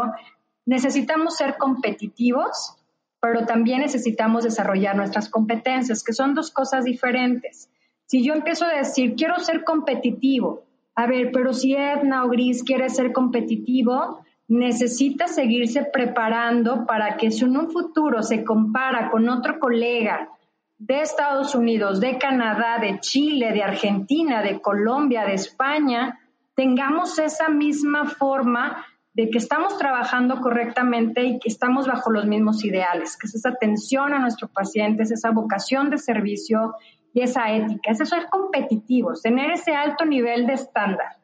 [0.65, 2.77] Necesitamos ser competitivos,
[3.21, 7.69] pero también necesitamos desarrollar nuestras competencias, que son dos cosas diferentes.
[8.07, 12.63] Si yo empiezo a decir, quiero ser competitivo, a ver, pero si Edna o Gris
[12.63, 19.29] quiere ser competitivo, necesita seguirse preparando para que si en un futuro se compara con
[19.29, 20.31] otro colega
[20.79, 26.19] de Estados Unidos, de Canadá, de Chile, de Argentina, de Colombia, de España,
[26.55, 32.65] tengamos esa misma forma de que estamos trabajando correctamente y que estamos bajo los mismos
[32.65, 36.75] ideales, que es esa atención a nuestros pacientes, esa vocación de servicio
[37.13, 41.17] y esa ética, es eso es competitivos, tener ese alto nivel de estándar.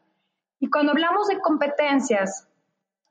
[0.59, 2.49] Y cuando hablamos de competencias,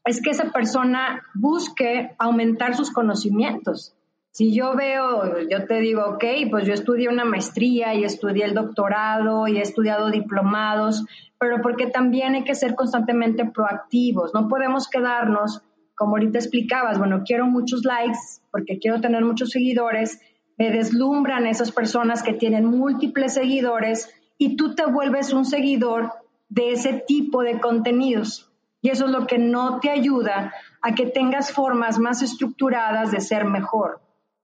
[0.06, 3.96] es que esa persona busque aumentar sus conocimientos.
[4.32, 8.56] Si yo veo, yo te digo, ok, pues yo estudié una maestría y estudié el
[8.56, 11.06] doctorado y he estudiado diplomados,
[11.38, 14.34] pero porque también hay que ser constantemente proactivos.
[14.34, 15.62] No podemos quedarnos,
[15.96, 20.20] como ahorita explicabas, bueno, quiero muchos likes porque quiero tener muchos seguidores,
[20.58, 26.12] me deslumbran esas personas que tienen múltiples seguidores y tú te vuelves un seguidor
[26.50, 28.53] de ese tipo de contenidos.
[28.84, 33.22] Y eso es lo que no te ayuda a que tengas formas más estructuradas de
[33.22, 34.02] ser mejor,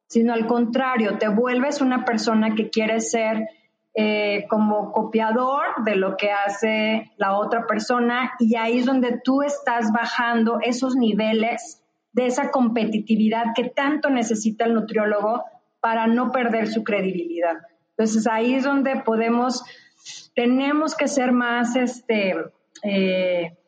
[0.08, 3.50] sino al contrario, te vuelves una persona que quiere ser
[3.94, 9.42] eh, como copiador de lo que hace la otra persona y ahí es donde tú
[9.42, 15.44] estás bajando esos niveles de esa competitividad que tanto necesita el nutriólogo
[15.82, 17.58] para no perder su credibilidad.
[17.90, 19.66] Entonces ahí es donde podemos,
[20.34, 22.36] tenemos que ser más, este,
[22.84, 23.59] eh,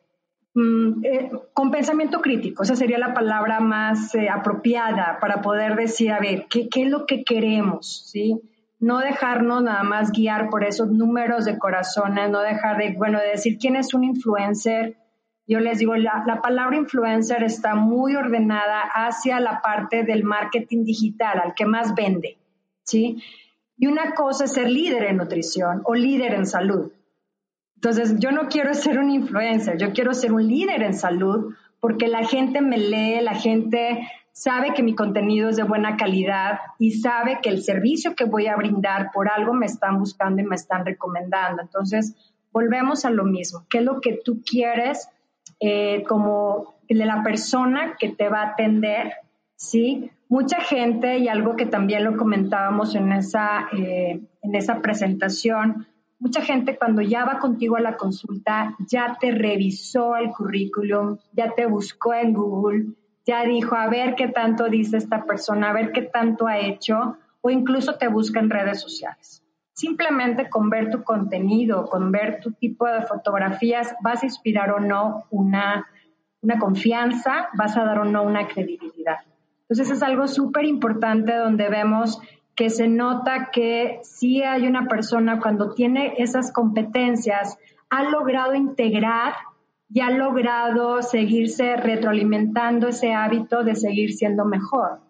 [0.54, 6.12] mm, eh, con pensamiento crítico, esa sería la palabra más eh, apropiada para poder decir,
[6.12, 8.08] a ver, ¿qué, ¿qué, es lo que queremos?
[8.10, 8.40] ¿Sí?
[8.78, 13.28] No dejarnos nada más guiar por esos números de corazones, no dejar de, bueno, de
[13.28, 14.96] decir quién es un influencer,
[15.46, 20.84] yo les digo, la, la, palabra influencer está muy ordenada hacia la parte del marketing
[20.84, 22.38] digital, al que más vende,
[22.84, 23.22] ¿sí?
[23.76, 26.92] Y una cosa es ser líder en nutrición o líder en salud.
[27.84, 32.06] Entonces, yo no quiero ser un influencer, yo quiero ser un líder en salud porque
[32.06, 36.92] la gente me lee, la gente sabe que mi contenido es de buena calidad y
[36.92, 40.54] sabe que el servicio que voy a brindar por algo me están buscando y me
[40.54, 41.60] están recomendando.
[41.60, 42.14] Entonces,
[42.52, 43.66] volvemos a lo mismo.
[43.68, 45.08] ¿Qué es lo que tú quieres?
[45.58, 49.14] Eh, como de la persona que te va a atender,
[49.56, 50.08] ¿sí?
[50.28, 55.88] Mucha gente, y algo que también lo comentábamos en esa, eh, en esa presentación,
[56.22, 61.52] mucha gente cuando ya va contigo a la consulta, ya te revisó el currículum, ya
[61.56, 62.86] te buscó en Google,
[63.26, 67.16] ya dijo, a ver qué tanto dice esta persona, a ver qué tanto ha hecho,
[67.40, 69.42] o incluso te busca en redes sociales.
[69.72, 74.78] Simplemente con ver tu contenido, con ver tu tipo de fotografías, vas a inspirar o
[74.78, 75.88] no una,
[76.40, 79.18] una confianza, vas a dar o no una credibilidad.
[79.62, 82.20] Entonces es algo súper importante donde vemos
[82.54, 87.58] que se nota que si hay una persona cuando tiene esas competencias,
[87.90, 89.34] ha logrado integrar
[89.88, 95.00] y ha logrado seguirse retroalimentando ese hábito de seguir siendo mejor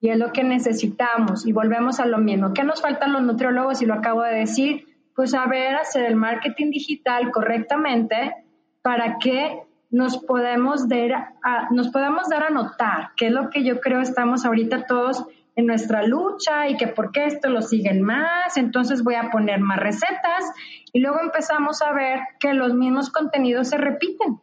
[0.00, 1.46] y es lo que necesitamos.
[1.46, 2.52] Y volvemos a lo mismo.
[2.52, 3.82] ¿Qué nos faltan los nutriólogos?
[3.82, 8.34] Y lo acabo de decir, pues saber hacer el marketing digital correctamente
[8.82, 11.34] para que nos podemos, dar
[11.70, 15.24] nos podamos dar a notar, que es lo que yo creo estamos ahorita todos
[15.56, 19.58] en nuestra lucha y que por qué esto lo siguen más, entonces voy a poner
[19.60, 20.44] más recetas
[20.92, 24.40] y luego empezamos a ver que los mismos contenidos se repiten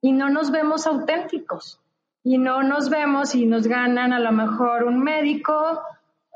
[0.00, 1.80] y no nos vemos auténticos
[2.24, 5.80] y no nos vemos y nos ganan a lo mejor un médico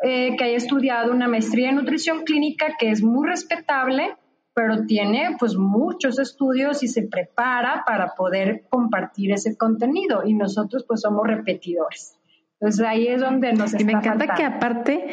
[0.03, 4.17] eh, que haya estudiado una maestría en nutrición clínica que es muy respetable,
[4.55, 10.85] pero tiene pues muchos estudios y se prepara para poder compartir ese contenido y nosotros
[10.87, 12.20] pues somos repetidores.
[12.61, 13.79] Entonces ahí es donde nos...
[13.79, 15.07] Y me encanta que aparte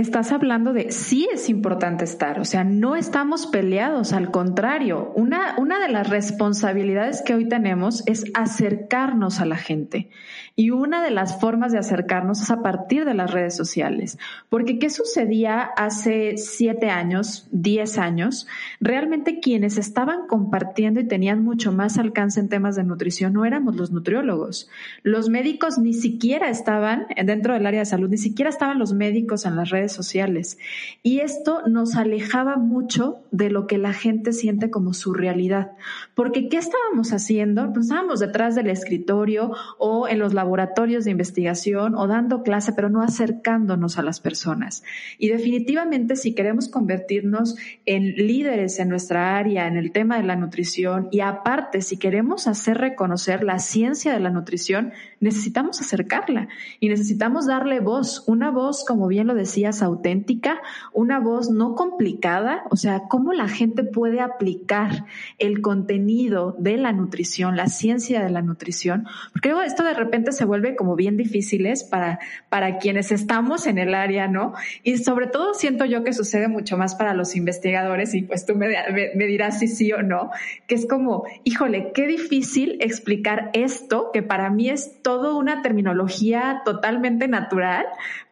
[0.00, 5.56] estás hablando de sí es importante estar, o sea, no estamos peleados, al contrario, una,
[5.58, 10.08] una de las responsabilidades que hoy tenemos es acercarnos a la gente.
[10.54, 14.18] Y una de las formas de acercarnos es a partir de las redes sociales.
[14.48, 18.48] Porque ¿qué sucedía hace siete años, diez años?
[18.80, 23.76] Realmente quienes estaban compartiendo y tenían mucho más alcance en temas de nutrición no éramos
[23.76, 24.68] los nutriólogos.
[25.04, 29.46] Los médicos ni siquiera estaban dentro del área de salud, ni siquiera estaban los médicos
[29.46, 30.58] en las redes sociales.
[31.02, 35.72] Y esto nos alejaba mucho de lo que la gente siente como su realidad.
[36.14, 37.72] Porque ¿qué estábamos haciendo?
[37.72, 42.72] Pues estábamos detrás del escritorio o en los laboratorios laboratorios de investigación o dando clase,
[42.72, 44.82] pero no acercándonos a las personas.
[45.18, 50.36] Y definitivamente si queremos convertirnos en líderes en nuestra área, en el tema de la
[50.36, 56.48] nutrición, y aparte si queremos hacer reconocer la ciencia de la nutrición, necesitamos acercarla
[56.80, 60.60] y necesitamos darle voz, una voz, como bien lo decías, auténtica,
[60.92, 65.04] una voz no complicada, o sea, cómo la gente puede aplicar
[65.38, 70.44] el contenido de la nutrición, la ciencia de la nutrición, porque esto de repente se
[70.44, 74.54] vuelve como bien difíciles para, para quienes estamos en el área, ¿no?
[74.82, 78.54] Y sobre todo siento yo que sucede mucho más para los investigadores y pues tú
[78.54, 78.68] me,
[79.14, 80.30] me, dirás si sí o no,
[80.66, 86.62] que es como, híjole, qué difícil explicar esto, que para mí es todo una terminología
[86.64, 87.86] totalmente natural,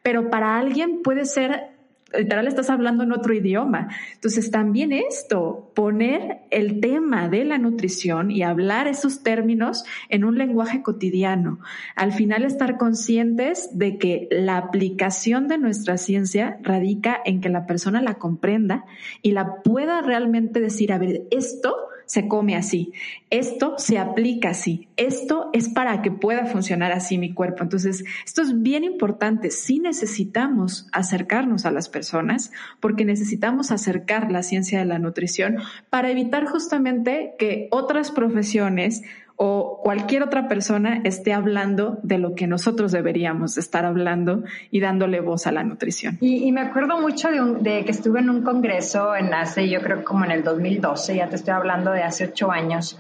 [0.07, 1.73] pero para alguien puede ser
[2.17, 3.89] literal estás hablando en otro idioma.
[4.15, 10.39] Entonces también esto, poner el tema de la nutrición y hablar esos términos en un
[10.39, 11.59] lenguaje cotidiano.
[11.97, 17.67] Al final estar conscientes de que la aplicación de nuestra ciencia radica en que la
[17.67, 18.85] persona la comprenda
[19.23, 21.75] y la pueda realmente decir, a ver, esto
[22.07, 22.93] se come así,
[23.31, 27.63] esto se aplica así, esto es para que pueda funcionar así mi cuerpo.
[27.63, 29.51] Entonces, esto es bien importante.
[29.51, 35.57] Sí necesitamos acercarnos a las personas porque necesitamos acercar la ciencia de la nutrición
[35.91, 39.03] para evitar justamente que otras profesiones
[39.37, 45.21] o cualquier otra persona esté hablando de lo que nosotros deberíamos estar hablando y dándole
[45.21, 46.17] voz a la nutrición.
[46.21, 50.25] Y, me acuerdo mucho de, que estuve en un congreso en hace, yo creo como
[50.25, 52.99] en el 2012, ya te estoy hablando de hace ocho años,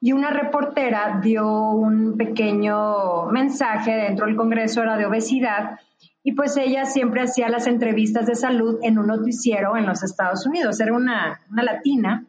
[0.00, 5.80] y una reportera dio un pequeño mensaje dentro del congreso, era de obesidad,
[6.22, 10.44] y pues ella siempre hacía las entrevistas de salud en un noticiero en los Estados
[10.46, 12.27] Unidos, era una, una latina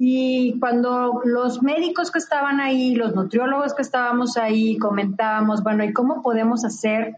[0.00, 5.92] y cuando los médicos que estaban ahí, los nutriólogos que estábamos ahí, comentábamos, bueno, ¿y
[5.92, 7.16] cómo podemos hacer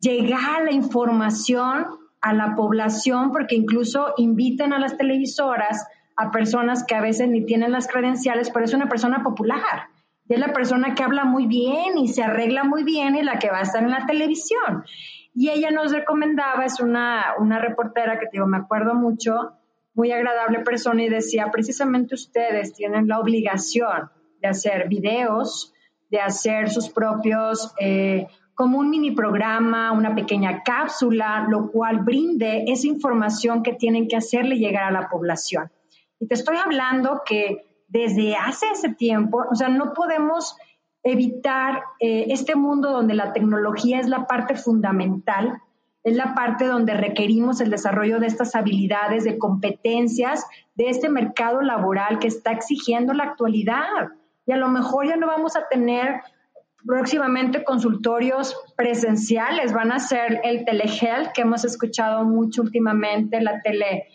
[0.00, 1.88] llegar la información
[2.22, 3.32] a la población?
[3.32, 8.48] Porque incluso invitan a las televisoras a personas que a veces ni tienen las credenciales,
[8.50, 9.88] pero es una persona popular.
[10.26, 13.50] es la persona que habla muy bien y se arregla muy bien y la que
[13.50, 14.84] va a estar en la televisión.
[15.34, 19.52] Y ella nos recomendaba, es una, una reportera que digo, me acuerdo mucho,
[19.94, 25.74] muy agradable persona y decía, precisamente ustedes tienen la obligación de hacer videos,
[26.10, 32.64] de hacer sus propios, eh, como un mini programa, una pequeña cápsula, lo cual brinde
[32.68, 35.70] esa información que tienen que hacerle llegar a la población.
[36.18, 40.56] Y te estoy hablando que desde hace ese tiempo, o sea, no podemos
[41.02, 45.60] evitar eh, este mundo donde la tecnología es la parte fundamental
[46.04, 50.44] es la parte donde requerimos el desarrollo de estas habilidades, de competencias,
[50.74, 54.08] de este mercado laboral que está exigiendo la actualidad.
[54.46, 56.20] Y a lo mejor ya no vamos a tener
[56.84, 64.08] próximamente consultorios presenciales, van a ser el telehealth que hemos escuchado mucho últimamente, la tele,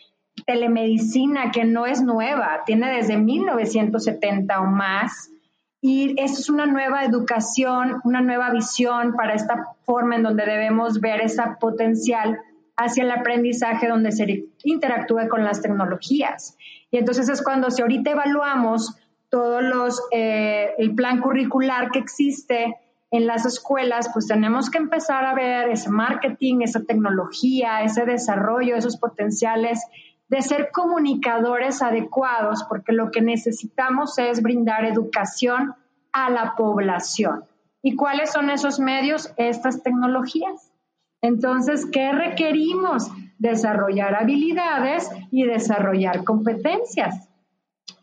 [0.46, 5.32] telemedicina que no es nueva, tiene desde 1970 o más
[5.82, 11.00] y esto es una nueva educación, una nueva visión para esta forma en donde debemos
[11.00, 12.40] ver esa potencial
[12.76, 16.58] hacia el aprendizaje donde se interactúe con las tecnologías.
[16.92, 18.96] Y entonces es cuando si ahorita evaluamos
[19.30, 22.76] todos los, eh, el plan curricular que existe
[23.12, 28.76] en las escuelas, pues tenemos que empezar a ver ese marketing, esa tecnología, ese desarrollo,
[28.76, 29.80] esos potenciales
[30.30, 35.76] de ser comunicadores adecuados, porque lo que necesitamos es brindar educación
[36.12, 37.46] a la población.
[37.82, 39.32] ¿Y cuáles son esos medios?
[39.38, 40.72] Estas tecnologías.
[41.22, 43.10] Entonces, ¿qué requerimos?
[43.38, 47.30] Desarrollar habilidades y desarrollar competencias.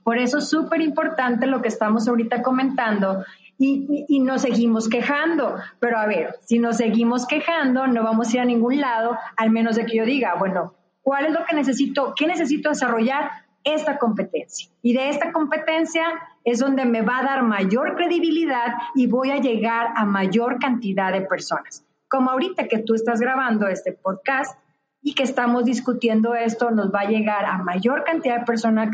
[0.02, 3.24] Por eso es súper importante lo que estamos ahorita comentando
[3.58, 5.56] y, y, nos seguimos quejando.
[5.80, 9.50] Pero a ver, si nos seguimos quejando, no vamos a ir a ningún lado, al
[9.50, 10.74] menos de que yo diga, bueno,
[11.04, 12.14] ¿Cuál es lo que necesito?
[12.16, 13.30] ¿Qué necesito desarrollar?
[13.62, 14.70] Esta competencia.
[14.82, 16.02] Y de esta competencia
[16.44, 21.12] es donde me va a dar mayor credibilidad y voy a llegar a mayor cantidad
[21.12, 21.84] de personas.
[22.08, 24.58] Como ahorita que tú estás grabando este podcast
[25.02, 28.88] y que estamos discutiendo esto, nos va a llegar a mayor cantidad de personas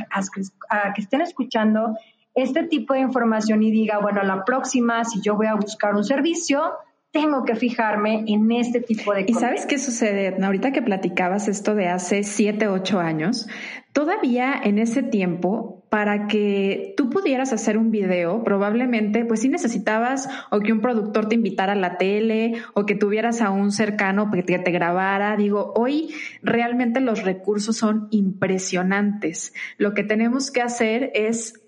[0.68, 1.96] a que estén escuchando
[2.34, 6.04] este tipo de información y diga, bueno, la próxima, si yo voy a buscar un
[6.04, 6.72] servicio,
[7.12, 9.36] tengo que fijarme en este tipo de cosas.
[9.36, 10.36] ¿Y sabes qué sucede?
[10.42, 13.48] Ahorita que platicabas esto de hace siete, ocho años,
[13.92, 20.28] todavía en ese tiempo, para que tú pudieras hacer un video, probablemente, pues sí necesitabas
[20.52, 24.30] o que un productor te invitara a la tele o que tuvieras a un cercano
[24.30, 25.36] que te grabara.
[25.36, 29.52] Digo, hoy realmente los recursos son impresionantes.
[29.78, 31.60] Lo que tenemos que hacer es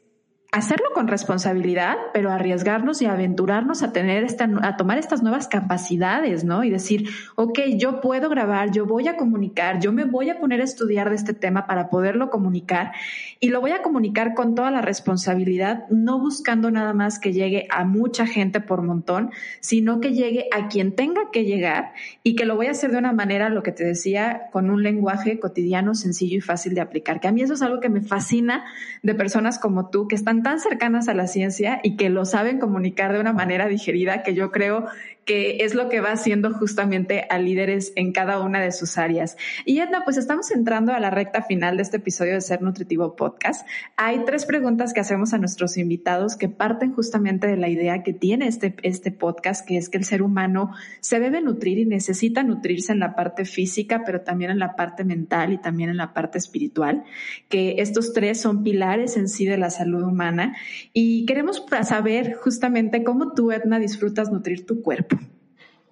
[0.53, 6.45] hacerlo con responsabilidad, pero arriesgarnos y aventurarnos a tener esta, a tomar estas nuevas capacidades,
[6.45, 6.63] ¿no?
[6.63, 10.61] Y decir, ok, yo puedo grabar, yo voy a comunicar, yo me voy a poner
[10.61, 12.93] a estudiar de este tema para poderlo comunicar
[13.41, 17.67] y lo voy a comunicar con toda la responsabilidad, no buscando nada más que llegue
[17.71, 19.31] a mucha gente por montón,
[19.61, 22.99] sino que llegue a quien tenga que llegar y que lo voy a hacer de
[22.99, 27.21] una manera, lo que te decía, con un lenguaje cotidiano, sencillo y fácil de aplicar.
[27.21, 28.67] Que a mí eso es algo que me fascina
[29.03, 32.59] de personas como tú que están tan cercanas a la ciencia y que lo saben
[32.59, 34.87] comunicar de una manera digerida que yo creo
[35.25, 39.37] que es lo que va haciendo justamente a líderes en cada una de sus áreas.
[39.65, 43.15] Y Edna, pues estamos entrando a la recta final de este episodio de Ser Nutritivo
[43.15, 43.67] Podcast.
[43.97, 48.13] Hay tres preguntas que hacemos a nuestros invitados que parten justamente de la idea que
[48.13, 52.43] tiene este, este podcast, que es que el ser humano se debe nutrir y necesita
[52.43, 56.13] nutrirse en la parte física, pero también en la parte mental y también en la
[56.13, 57.05] parte espiritual,
[57.49, 60.57] que estos tres son pilares en sí de la salud humana.
[60.93, 65.12] Y queremos saber justamente cómo tú, Edna, disfrutas nutrir tu cuerpo.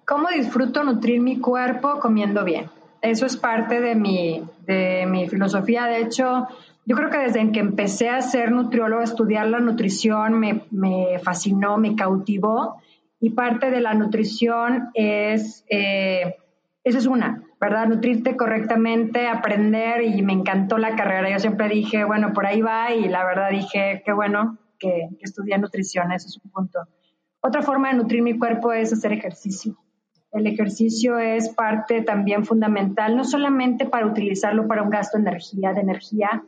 [0.05, 2.69] ¿Cómo disfruto nutrir mi cuerpo comiendo bien?
[3.01, 5.85] eso es parte de mi, de mi filosofía.
[5.85, 6.47] De hecho,
[6.85, 11.19] yo creo que desde que empecé a ser nutriólogo, a estudiar la nutrición, me, me
[11.19, 12.81] fascinó, me cautivó.
[13.19, 16.37] Y parte de la nutrición es, eh,
[16.83, 17.87] esa es una, ¿verdad?
[17.87, 21.29] Nutrirte correctamente, aprender y me encantó la carrera.
[21.29, 25.23] Yo siempre dije, bueno, por ahí va y la verdad dije, qué bueno que, que
[25.25, 26.79] estudié nutrición, ese es un punto.
[27.41, 29.77] Otra forma de nutrir mi cuerpo es hacer ejercicio.
[30.31, 35.73] El ejercicio es parte también fundamental, no solamente para utilizarlo para un gasto de energía,
[35.73, 36.43] de energía,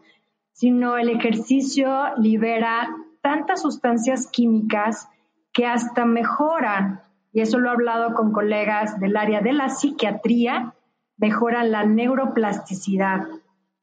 [0.53, 2.89] sino el ejercicio libera
[3.21, 5.09] tantas sustancias químicas
[5.51, 7.01] que hasta mejoran,
[7.33, 10.73] y eso lo he hablado con colegas del área de la psiquiatría,
[11.17, 13.27] mejoran la neuroplasticidad,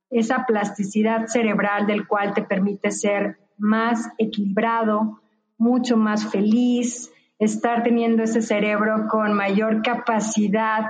[0.09, 5.21] esa plasticidad cerebral del cual te permite ser más equilibrado,
[5.59, 7.10] mucho más feliz,
[7.41, 10.84] estar teniendo ese cerebro con mayor capacidad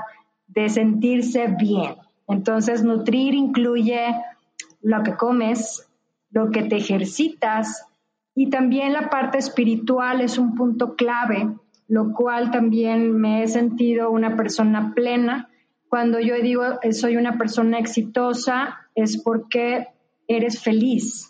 [0.49, 1.95] de sentirse bien.
[2.29, 4.15] Entonces, nutrir incluye
[4.83, 5.89] lo que comes,
[6.31, 7.87] lo que te ejercitas
[8.35, 11.49] y también la parte espiritual es un punto clave,
[11.89, 15.49] lo cual también me he sentido una persona plena.
[15.89, 19.89] Cuando yo digo soy una persona exitosa es porque
[20.29, 21.30] eres feliz,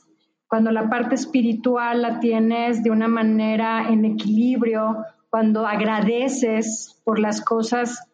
[0.51, 7.41] cuando la parte espiritual la tienes de una manera en equilibrio, cuando agradeces por las
[7.41, 8.05] cosas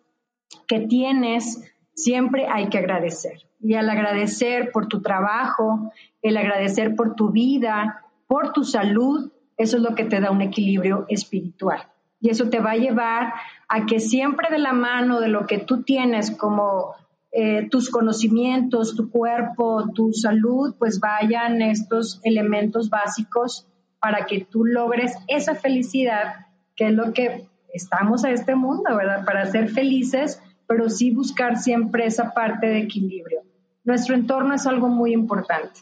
[0.69, 3.47] que tienes, siempre hay que agradecer.
[3.59, 9.79] Y al agradecer por tu trabajo, el agradecer por tu vida, por tu salud, eso
[9.79, 11.89] es lo que te da un equilibrio espiritual.
[12.21, 13.33] Y eso te va a llevar
[13.67, 16.97] a que siempre de la mano de lo que tú tienes como
[17.33, 23.67] eh, tus conocimientos, tu cuerpo, tu salud, pues vayan estos elementos básicos
[24.01, 29.25] para que tú logres esa felicidad, que es lo que estamos a este mundo, ¿verdad?
[29.25, 33.43] Para ser felices, pero sí buscar siempre esa parte de equilibrio.
[33.85, 35.81] Nuestro entorno es algo muy importante,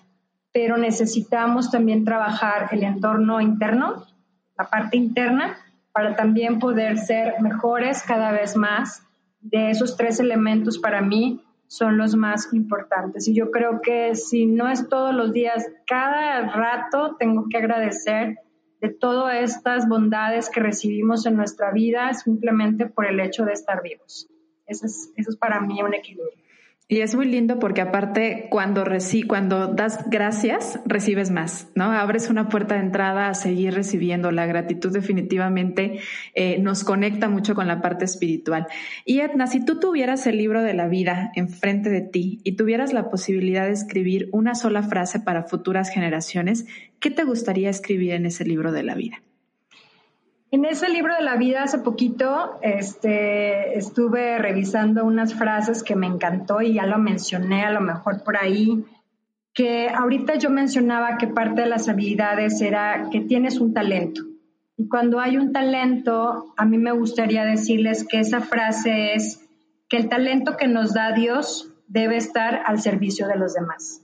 [0.53, 4.05] pero necesitamos también trabajar el entorno interno,
[4.59, 5.57] la parte interna,
[5.93, 9.07] para también poder ser mejores cada vez más
[9.45, 13.29] de esos tres elementos para mí son los más importantes.
[13.29, 18.39] Y yo creo que si no es todos los días, cada rato tengo que agradecer
[18.81, 23.83] de todas estas bondades que recibimos en nuestra vida simplemente por el hecho de estar
[23.83, 24.29] vivos.
[24.67, 26.44] Eso es, eso es para mí un equilibrio.
[26.87, 31.85] Y es muy lindo porque aparte cuando reci cuando das gracias, recibes más, ¿no?
[31.91, 34.31] Abres una puerta de entrada a seguir recibiendo.
[34.31, 36.01] La gratitud definitivamente
[36.35, 38.67] eh, nos conecta mucho con la parte espiritual.
[39.07, 42.93] Y Edna, si tú tuvieras el libro de la vida enfrente de ti y tuvieras
[42.93, 46.67] la posibilidad de escribir una sola frase para futuras generaciones,
[47.01, 49.23] ¿qué te gustaría escribir en ese libro de la vida?
[50.55, 56.07] En ese libro de la vida hace poquito este, estuve revisando unas frases que me
[56.07, 58.85] encantó y ya lo mencioné a lo mejor por ahí,
[59.53, 64.23] que ahorita yo mencionaba que parte de las habilidades era que tienes un talento.
[64.77, 69.45] Y cuando hay un talento, a mí me gustaría decirles que esa frase es
[69.89, 74.04] que el talento que nos da Dios debe estar al servicio de los demás.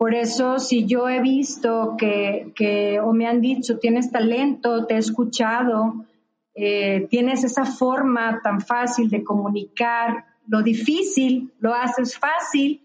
[0.00, 4.96] Por eso, si yo he visto que, o me han dicho, tienes talento, te he
[4.96, 6.06] escuchado,
[6.54, 12.80] eh, tienes esa forma tan fácil de comunicar, lo difícil lo haces fácil,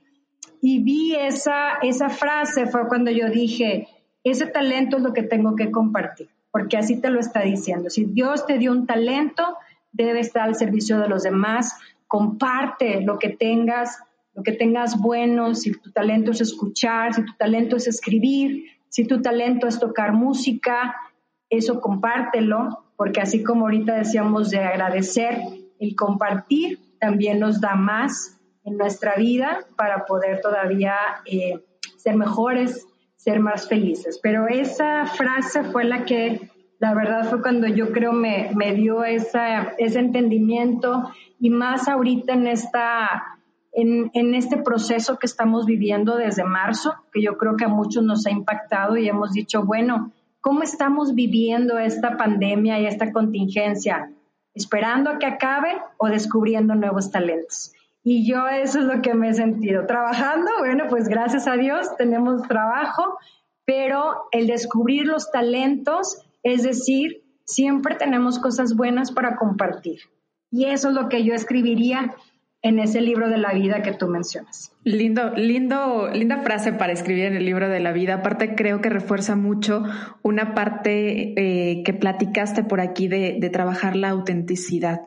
[0.62, 3.88] y vi esa, esa frase, fue cuando yo dije,
[4.26, 7.90] ese talento es lo que tengo que compartir, porque así te lo está diciendo.
[7.90, 9.56] Si Dios te dio un talento,
[9.94, 14.00] debe estar al servicio de los demás, comparte lo que tengas
[14.36, 19.08] lo que tengas bueno, si tu talento es escuchar, si tu talento es escribir, si
[19.08, 20.96] tu talento es tocar música,
[21.50, 25.40] eso compártelo, porque así como ahorita decíamos de agradecer,
[25.80, 31.64] el compartir también nos da más en nuestra vida para poder todavía eh,
[31.98, 34.20] ser mejores, ser más felices.
[34.22, 39.04] Pero esa frase fue la que, la verdad, fue cuando yo creo me, me dio
[39.04, 41.10] esa, ese entendimiento
[41.40, 43.36] y más ahorita en esta
[43.76, 48.26] en, este proceso que estamos viviendo desde marzo, que yo creo que a muchos nos
[48.26, 54.12] ha impactado y hemos dicho, bueno, ¿cómo estamos viviendo esta pandemia y esta contingencia?
[54.54, 57.74] ¿Esperando a que acabe o descubriendo nuevos talentos?
[58.02, 59.86] Y yo eso es lo que me he sentido.
[59.86, 63.18] Trabajando, bueno, pues gracias a Dios tenemos trabajo,
[63.66, 70.00] pero el descubrir los talentos, es decir, siempre tenemos cosas buenas para compartir.
[70.50, 72.16] Y eso es lo que yo escribiría
[72.66, 74.72] en ese libro de la vida que tú mencionas.
[74.84, 78.16] Lindo, lindo, linda frase para escribir en el libro de la vida.
[78.16, 79.84] Aparte, creo que refuerza mucho
[80.24, 85.02] una parte eh, que platicaste por aquí de, de trabajar la autenticidad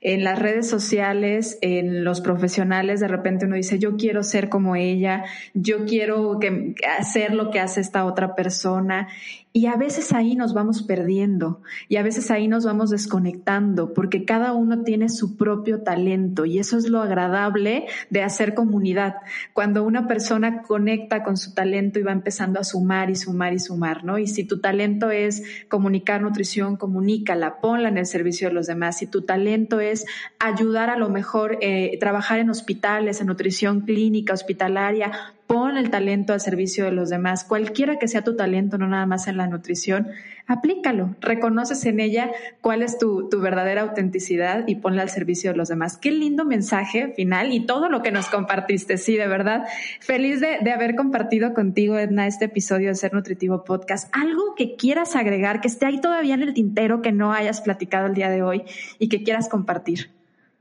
[0.00, 4.76] en las redes sociales, en los profesionales, de repente uno dice, yo quiero ser como
[4.76, 9.08] ella, yo quiero que, hacer lo que hace esta otra persona.
[9.56, 14.26] Y a veces ahí nos vamos perdiendo y a veces ahí nos vamos desconectando porque
[14.26, 19.14] cada uno tiene su propio talento y eso es lo agradable de hacer comunidad.
[19.54, 23.58] Cuando una persona conecta con su talento y va empezando a sumar y sumar y
[23.58, 24.18] sumar, ¿no?
[24.18, 28.98] Y si tu talento es comunicar nutrición, comunícala, ponla en el servicio de los demás.
[28.98, 30.04] Si tu talento es
[30.38, 35.12] ayudar a lo mejor, eh, trabajar en hospitales, en nutrición clínica, hospitalaria,
[35.46, 39.06] pon el talento al servicio de los demás, cualquiera que sea tu talento, no nada
[39.06, 40.08] más en la nutrición,
[40.46, 42.30] aplícalo, reconoces en ella
[42.60, 45.98] cuál es tu, verdadera autenticidad y ponla al servicio de los demás.
[45.98, 49.64] Qué lindo mensaje final y todo lo que nos compartiste, sí, de verdad.
[50.00, 54.08] Feliz de, de haber compartido contigo, Edna, este episodio de Ser Nutritivo Podcast.
[54.16, 58.06] Algo que quieras agregar, que esté ahí todavía en el tintero, que no hayas platicado
[58.06, 58.64] el día de hoy
[58.98, 60.10] y que quieras compartir.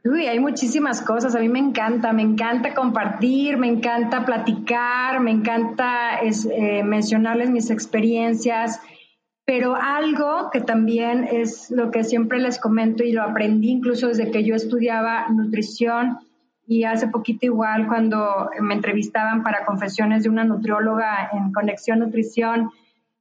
[0.06, 1.34] Uy, hay muchísimas cosas.
[1.36, 7.72] A mí me encanta, me encanta compartir, me encanta platicar, me encanta eh, mencionarles mis
[7.72, 8.80] experiencias.
[9.46, 14.30] Pero algo que también es lo que siempre les comento y lo aprendí incluso desde
[14.30, 16.20] que yo estudiaba nutrición
[16.68, 22.72] y hace poquito igual cuando me entrevistaban para confesiones de una nutrióloga en Conexión Nutrición,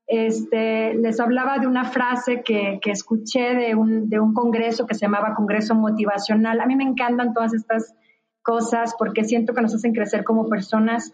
[0.06, 5.06] este, les hablaba de una frase que, escuché de un, de un, congreso que se
[5.06, 6.60] llamaba Congreso Motivacional.
[6.60, 7.94] A mí me encantan todas estas
[8.42, 11.12] cosas porque siento que nos hacen crecer como personas.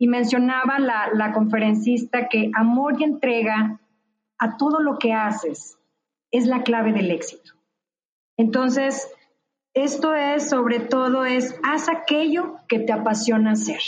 [0.00, 3.80] Y mencionaba la, la conferencista que amor y entrega
[4.38, 5.76] a todo lo que haces
[6.30, 7.54] es la clave del éxito.
[8.36, 9.10] Entonces,
[9.74, 13.80] esto es sobre todo es haz aquello que te apasiona hacer.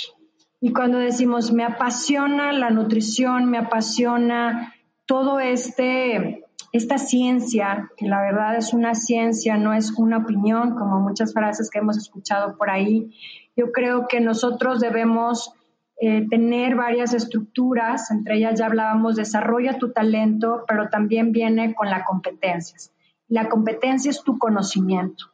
[0.61, 4.75] Y cuando decimos, me apasiona la nutrición, me apasiona
[5.07, 11.01] todo este, esta ciencia, que la verdad es una ciencia, no es una opinión, como
[11.01, 13.17] muchas frases que hemos escuchado por ahí,
[13.57, 15.55] yo creo que nosotros debemos
[15.99, 21.89] eh, tener varias estructuras, entre ellas ya hablábamos, desarrolla tu talento, pero también viene con
[21.89, 22.93] las competencias.
[23.29, 25.27] La competencia es tu conocimiento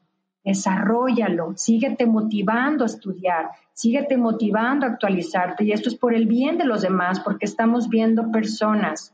[0.46, 6.56] desarrollalo, síguete motivando a estudiar, síguete motivando a actualizarte y esto es por el bien
[6.56, 9.12] de los demás porque estamos viendo personas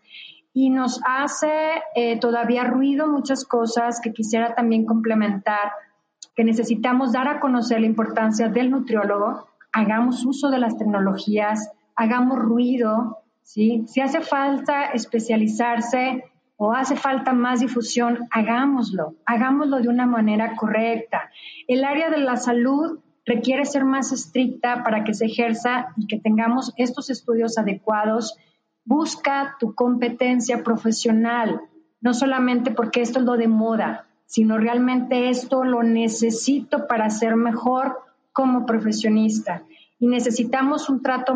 [0.52, 1.50] y nos hace
[1.94, 5.72] eh, todavía ruido muchas cosas que quisiera también complementar,
[6.36, 12.38] que necesitamos dar a conocer la importancia del nutriólogo, hagamos uso de las tecnologías, hagamos
[12.38, 13.84] ruido, ¿sí?
[13.86, 16.24] Si hace falta especializarse,
[16.56, 21.30] o hace falta más difusión, hagámoslo, hagámoslo de una manera correcta.
[21.66, 26.20] El área de la salud requiere ser más estricta para que se ejerza y que
[26.20, 28.36] tengamos estos estudios adecuados.
[28.84, 31.60] Busca tu competencia profesional,
[32.00, 37.36] no solamente porque esto es lo de moda, sino realmente esto lo necesito para ser
[37.36, 37.98] mejor
[38.32, 39.62] como profesionista.
[39.98, 41.34] Y necesitamos un trato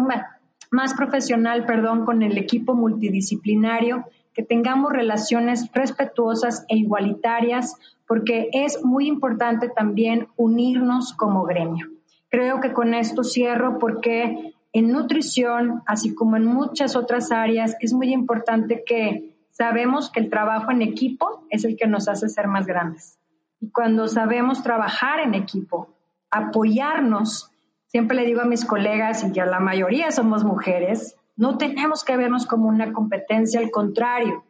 [0.70, 4.06] más profesional, perdón, con el equipo multidisciplinario
[4.36, 7.74] que tengamos relaciones respetuosas e igualitarias,
[8.06, 11.86] porque es muy importante también unirnos como gremio.
[12.28, 17.94] Creo que con esto cierro porque en nutrición, así como en muchas otras áreas, es
[17.94, 22.46] muy importante que sabemos que el trabajo en equipo es el que nos hace ser
[22.46, 23.18] más grandes.
[23.58, 25.88] Y cuando sabemos trabajar en equipo,
[26.30, 27.50] apoyarnos,
[27.86, 32.16] siempre le digo a mis colegas, y ya la mayoría somos mujeres, no tenemos que
[32.16, 34.44] vernos como una competencia, al contrario.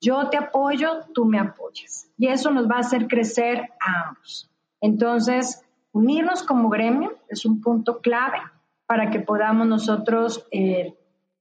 [0.00, 2.08] Yo te apoyo, tú me apoyas.
[2.18, 4.50] Y eso nos va a hacer crecer a ambos.
[4.80, 8.38] Entonces, unirnos como gremio es un punto clave
[8.86, 10.94] para que podamos nosotros eh,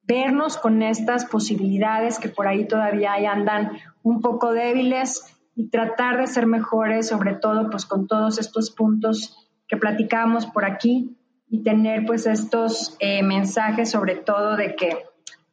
[0.03, 3.72] vernos con estas posibilidades que por ahí todavía andan
[4.03, 9.38] un poco débiles y tratar de ser mejores, sobre todo pues con todos estos puntos
[9.67, 11.17] que platicamos por aquí
[11.52, 15.06] y tener pues estos eh, mensajes sobre todo de que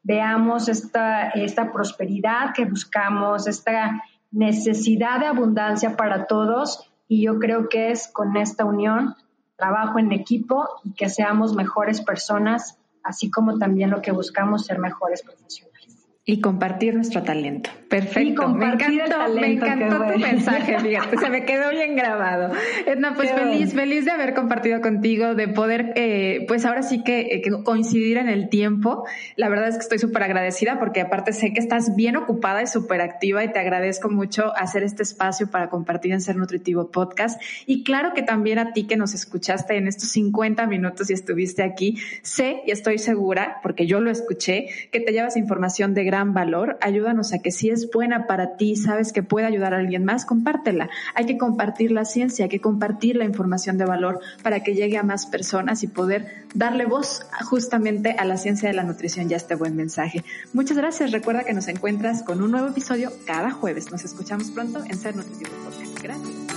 [0.05, 7.69] veamos esta, esta prosperidad que buscamos, esta necesidad de abundancia para todos y yo creo
[7.69, 9.17] que es con esta unión,
[9.57, 14.79] trabajo en equipo y que seamos mejores personas, así como también lo que buscamos ser
[14.79, 15.68] mejores profesionales.
[16.31, 17.71] Y compartir nuestro talento.
[17.89, 18.49] Perfecto.
[18.51, 22.53] me encantó, me encantó tu mensaje, fíjate, se me quedó bien grabado.
[22.85, 27.41] Edna, pues feliz, feliz de haber compartido contigo, de poder, eh, pues ahora sí eh,
[27.41, 29.07] que, coincidir en el tiempo.
[29.37, 32.67] La verdad es que estoy súper agradecida porque aparte sé que estás bien ocupada y
[32.67, 37.41] súper activa y te agradezco mucho hacer este espacio para compartir en Ser Nutritivo Podcast.
[37.65, 41.63] Y claro que también a ti que nos escuchaste en estos 50 minutos y estuviste
[41.63, 46.35] aquí, sé y estoy segura, porque yo lo escuché, que te llevas información de gran
[46.35, 50.05] valor, ayúdanos a que si es buena para ti, sabes que puede ayudar a alguien
[50.05, 50.91] más, compártela.
[51.15, 54.99] Hay que compartir la ciencia, hay que compartir la información de valor para que llegue
[54.99, 59.35] a más personas y poder darle voz justamente a la ciencia de la nutrición y
[59.35, 60.25] a este buen mensaje.
[60.53, 61.13] Muchas gracias.
[61.13, 63.93] Recuerda que nos encuentras con un nuevo episodio cada jueves.
[63.93, 66.03] Nos escuchamos pronto en Ser Nutritivo Podcast.
[66.03, 66.48] Gracias.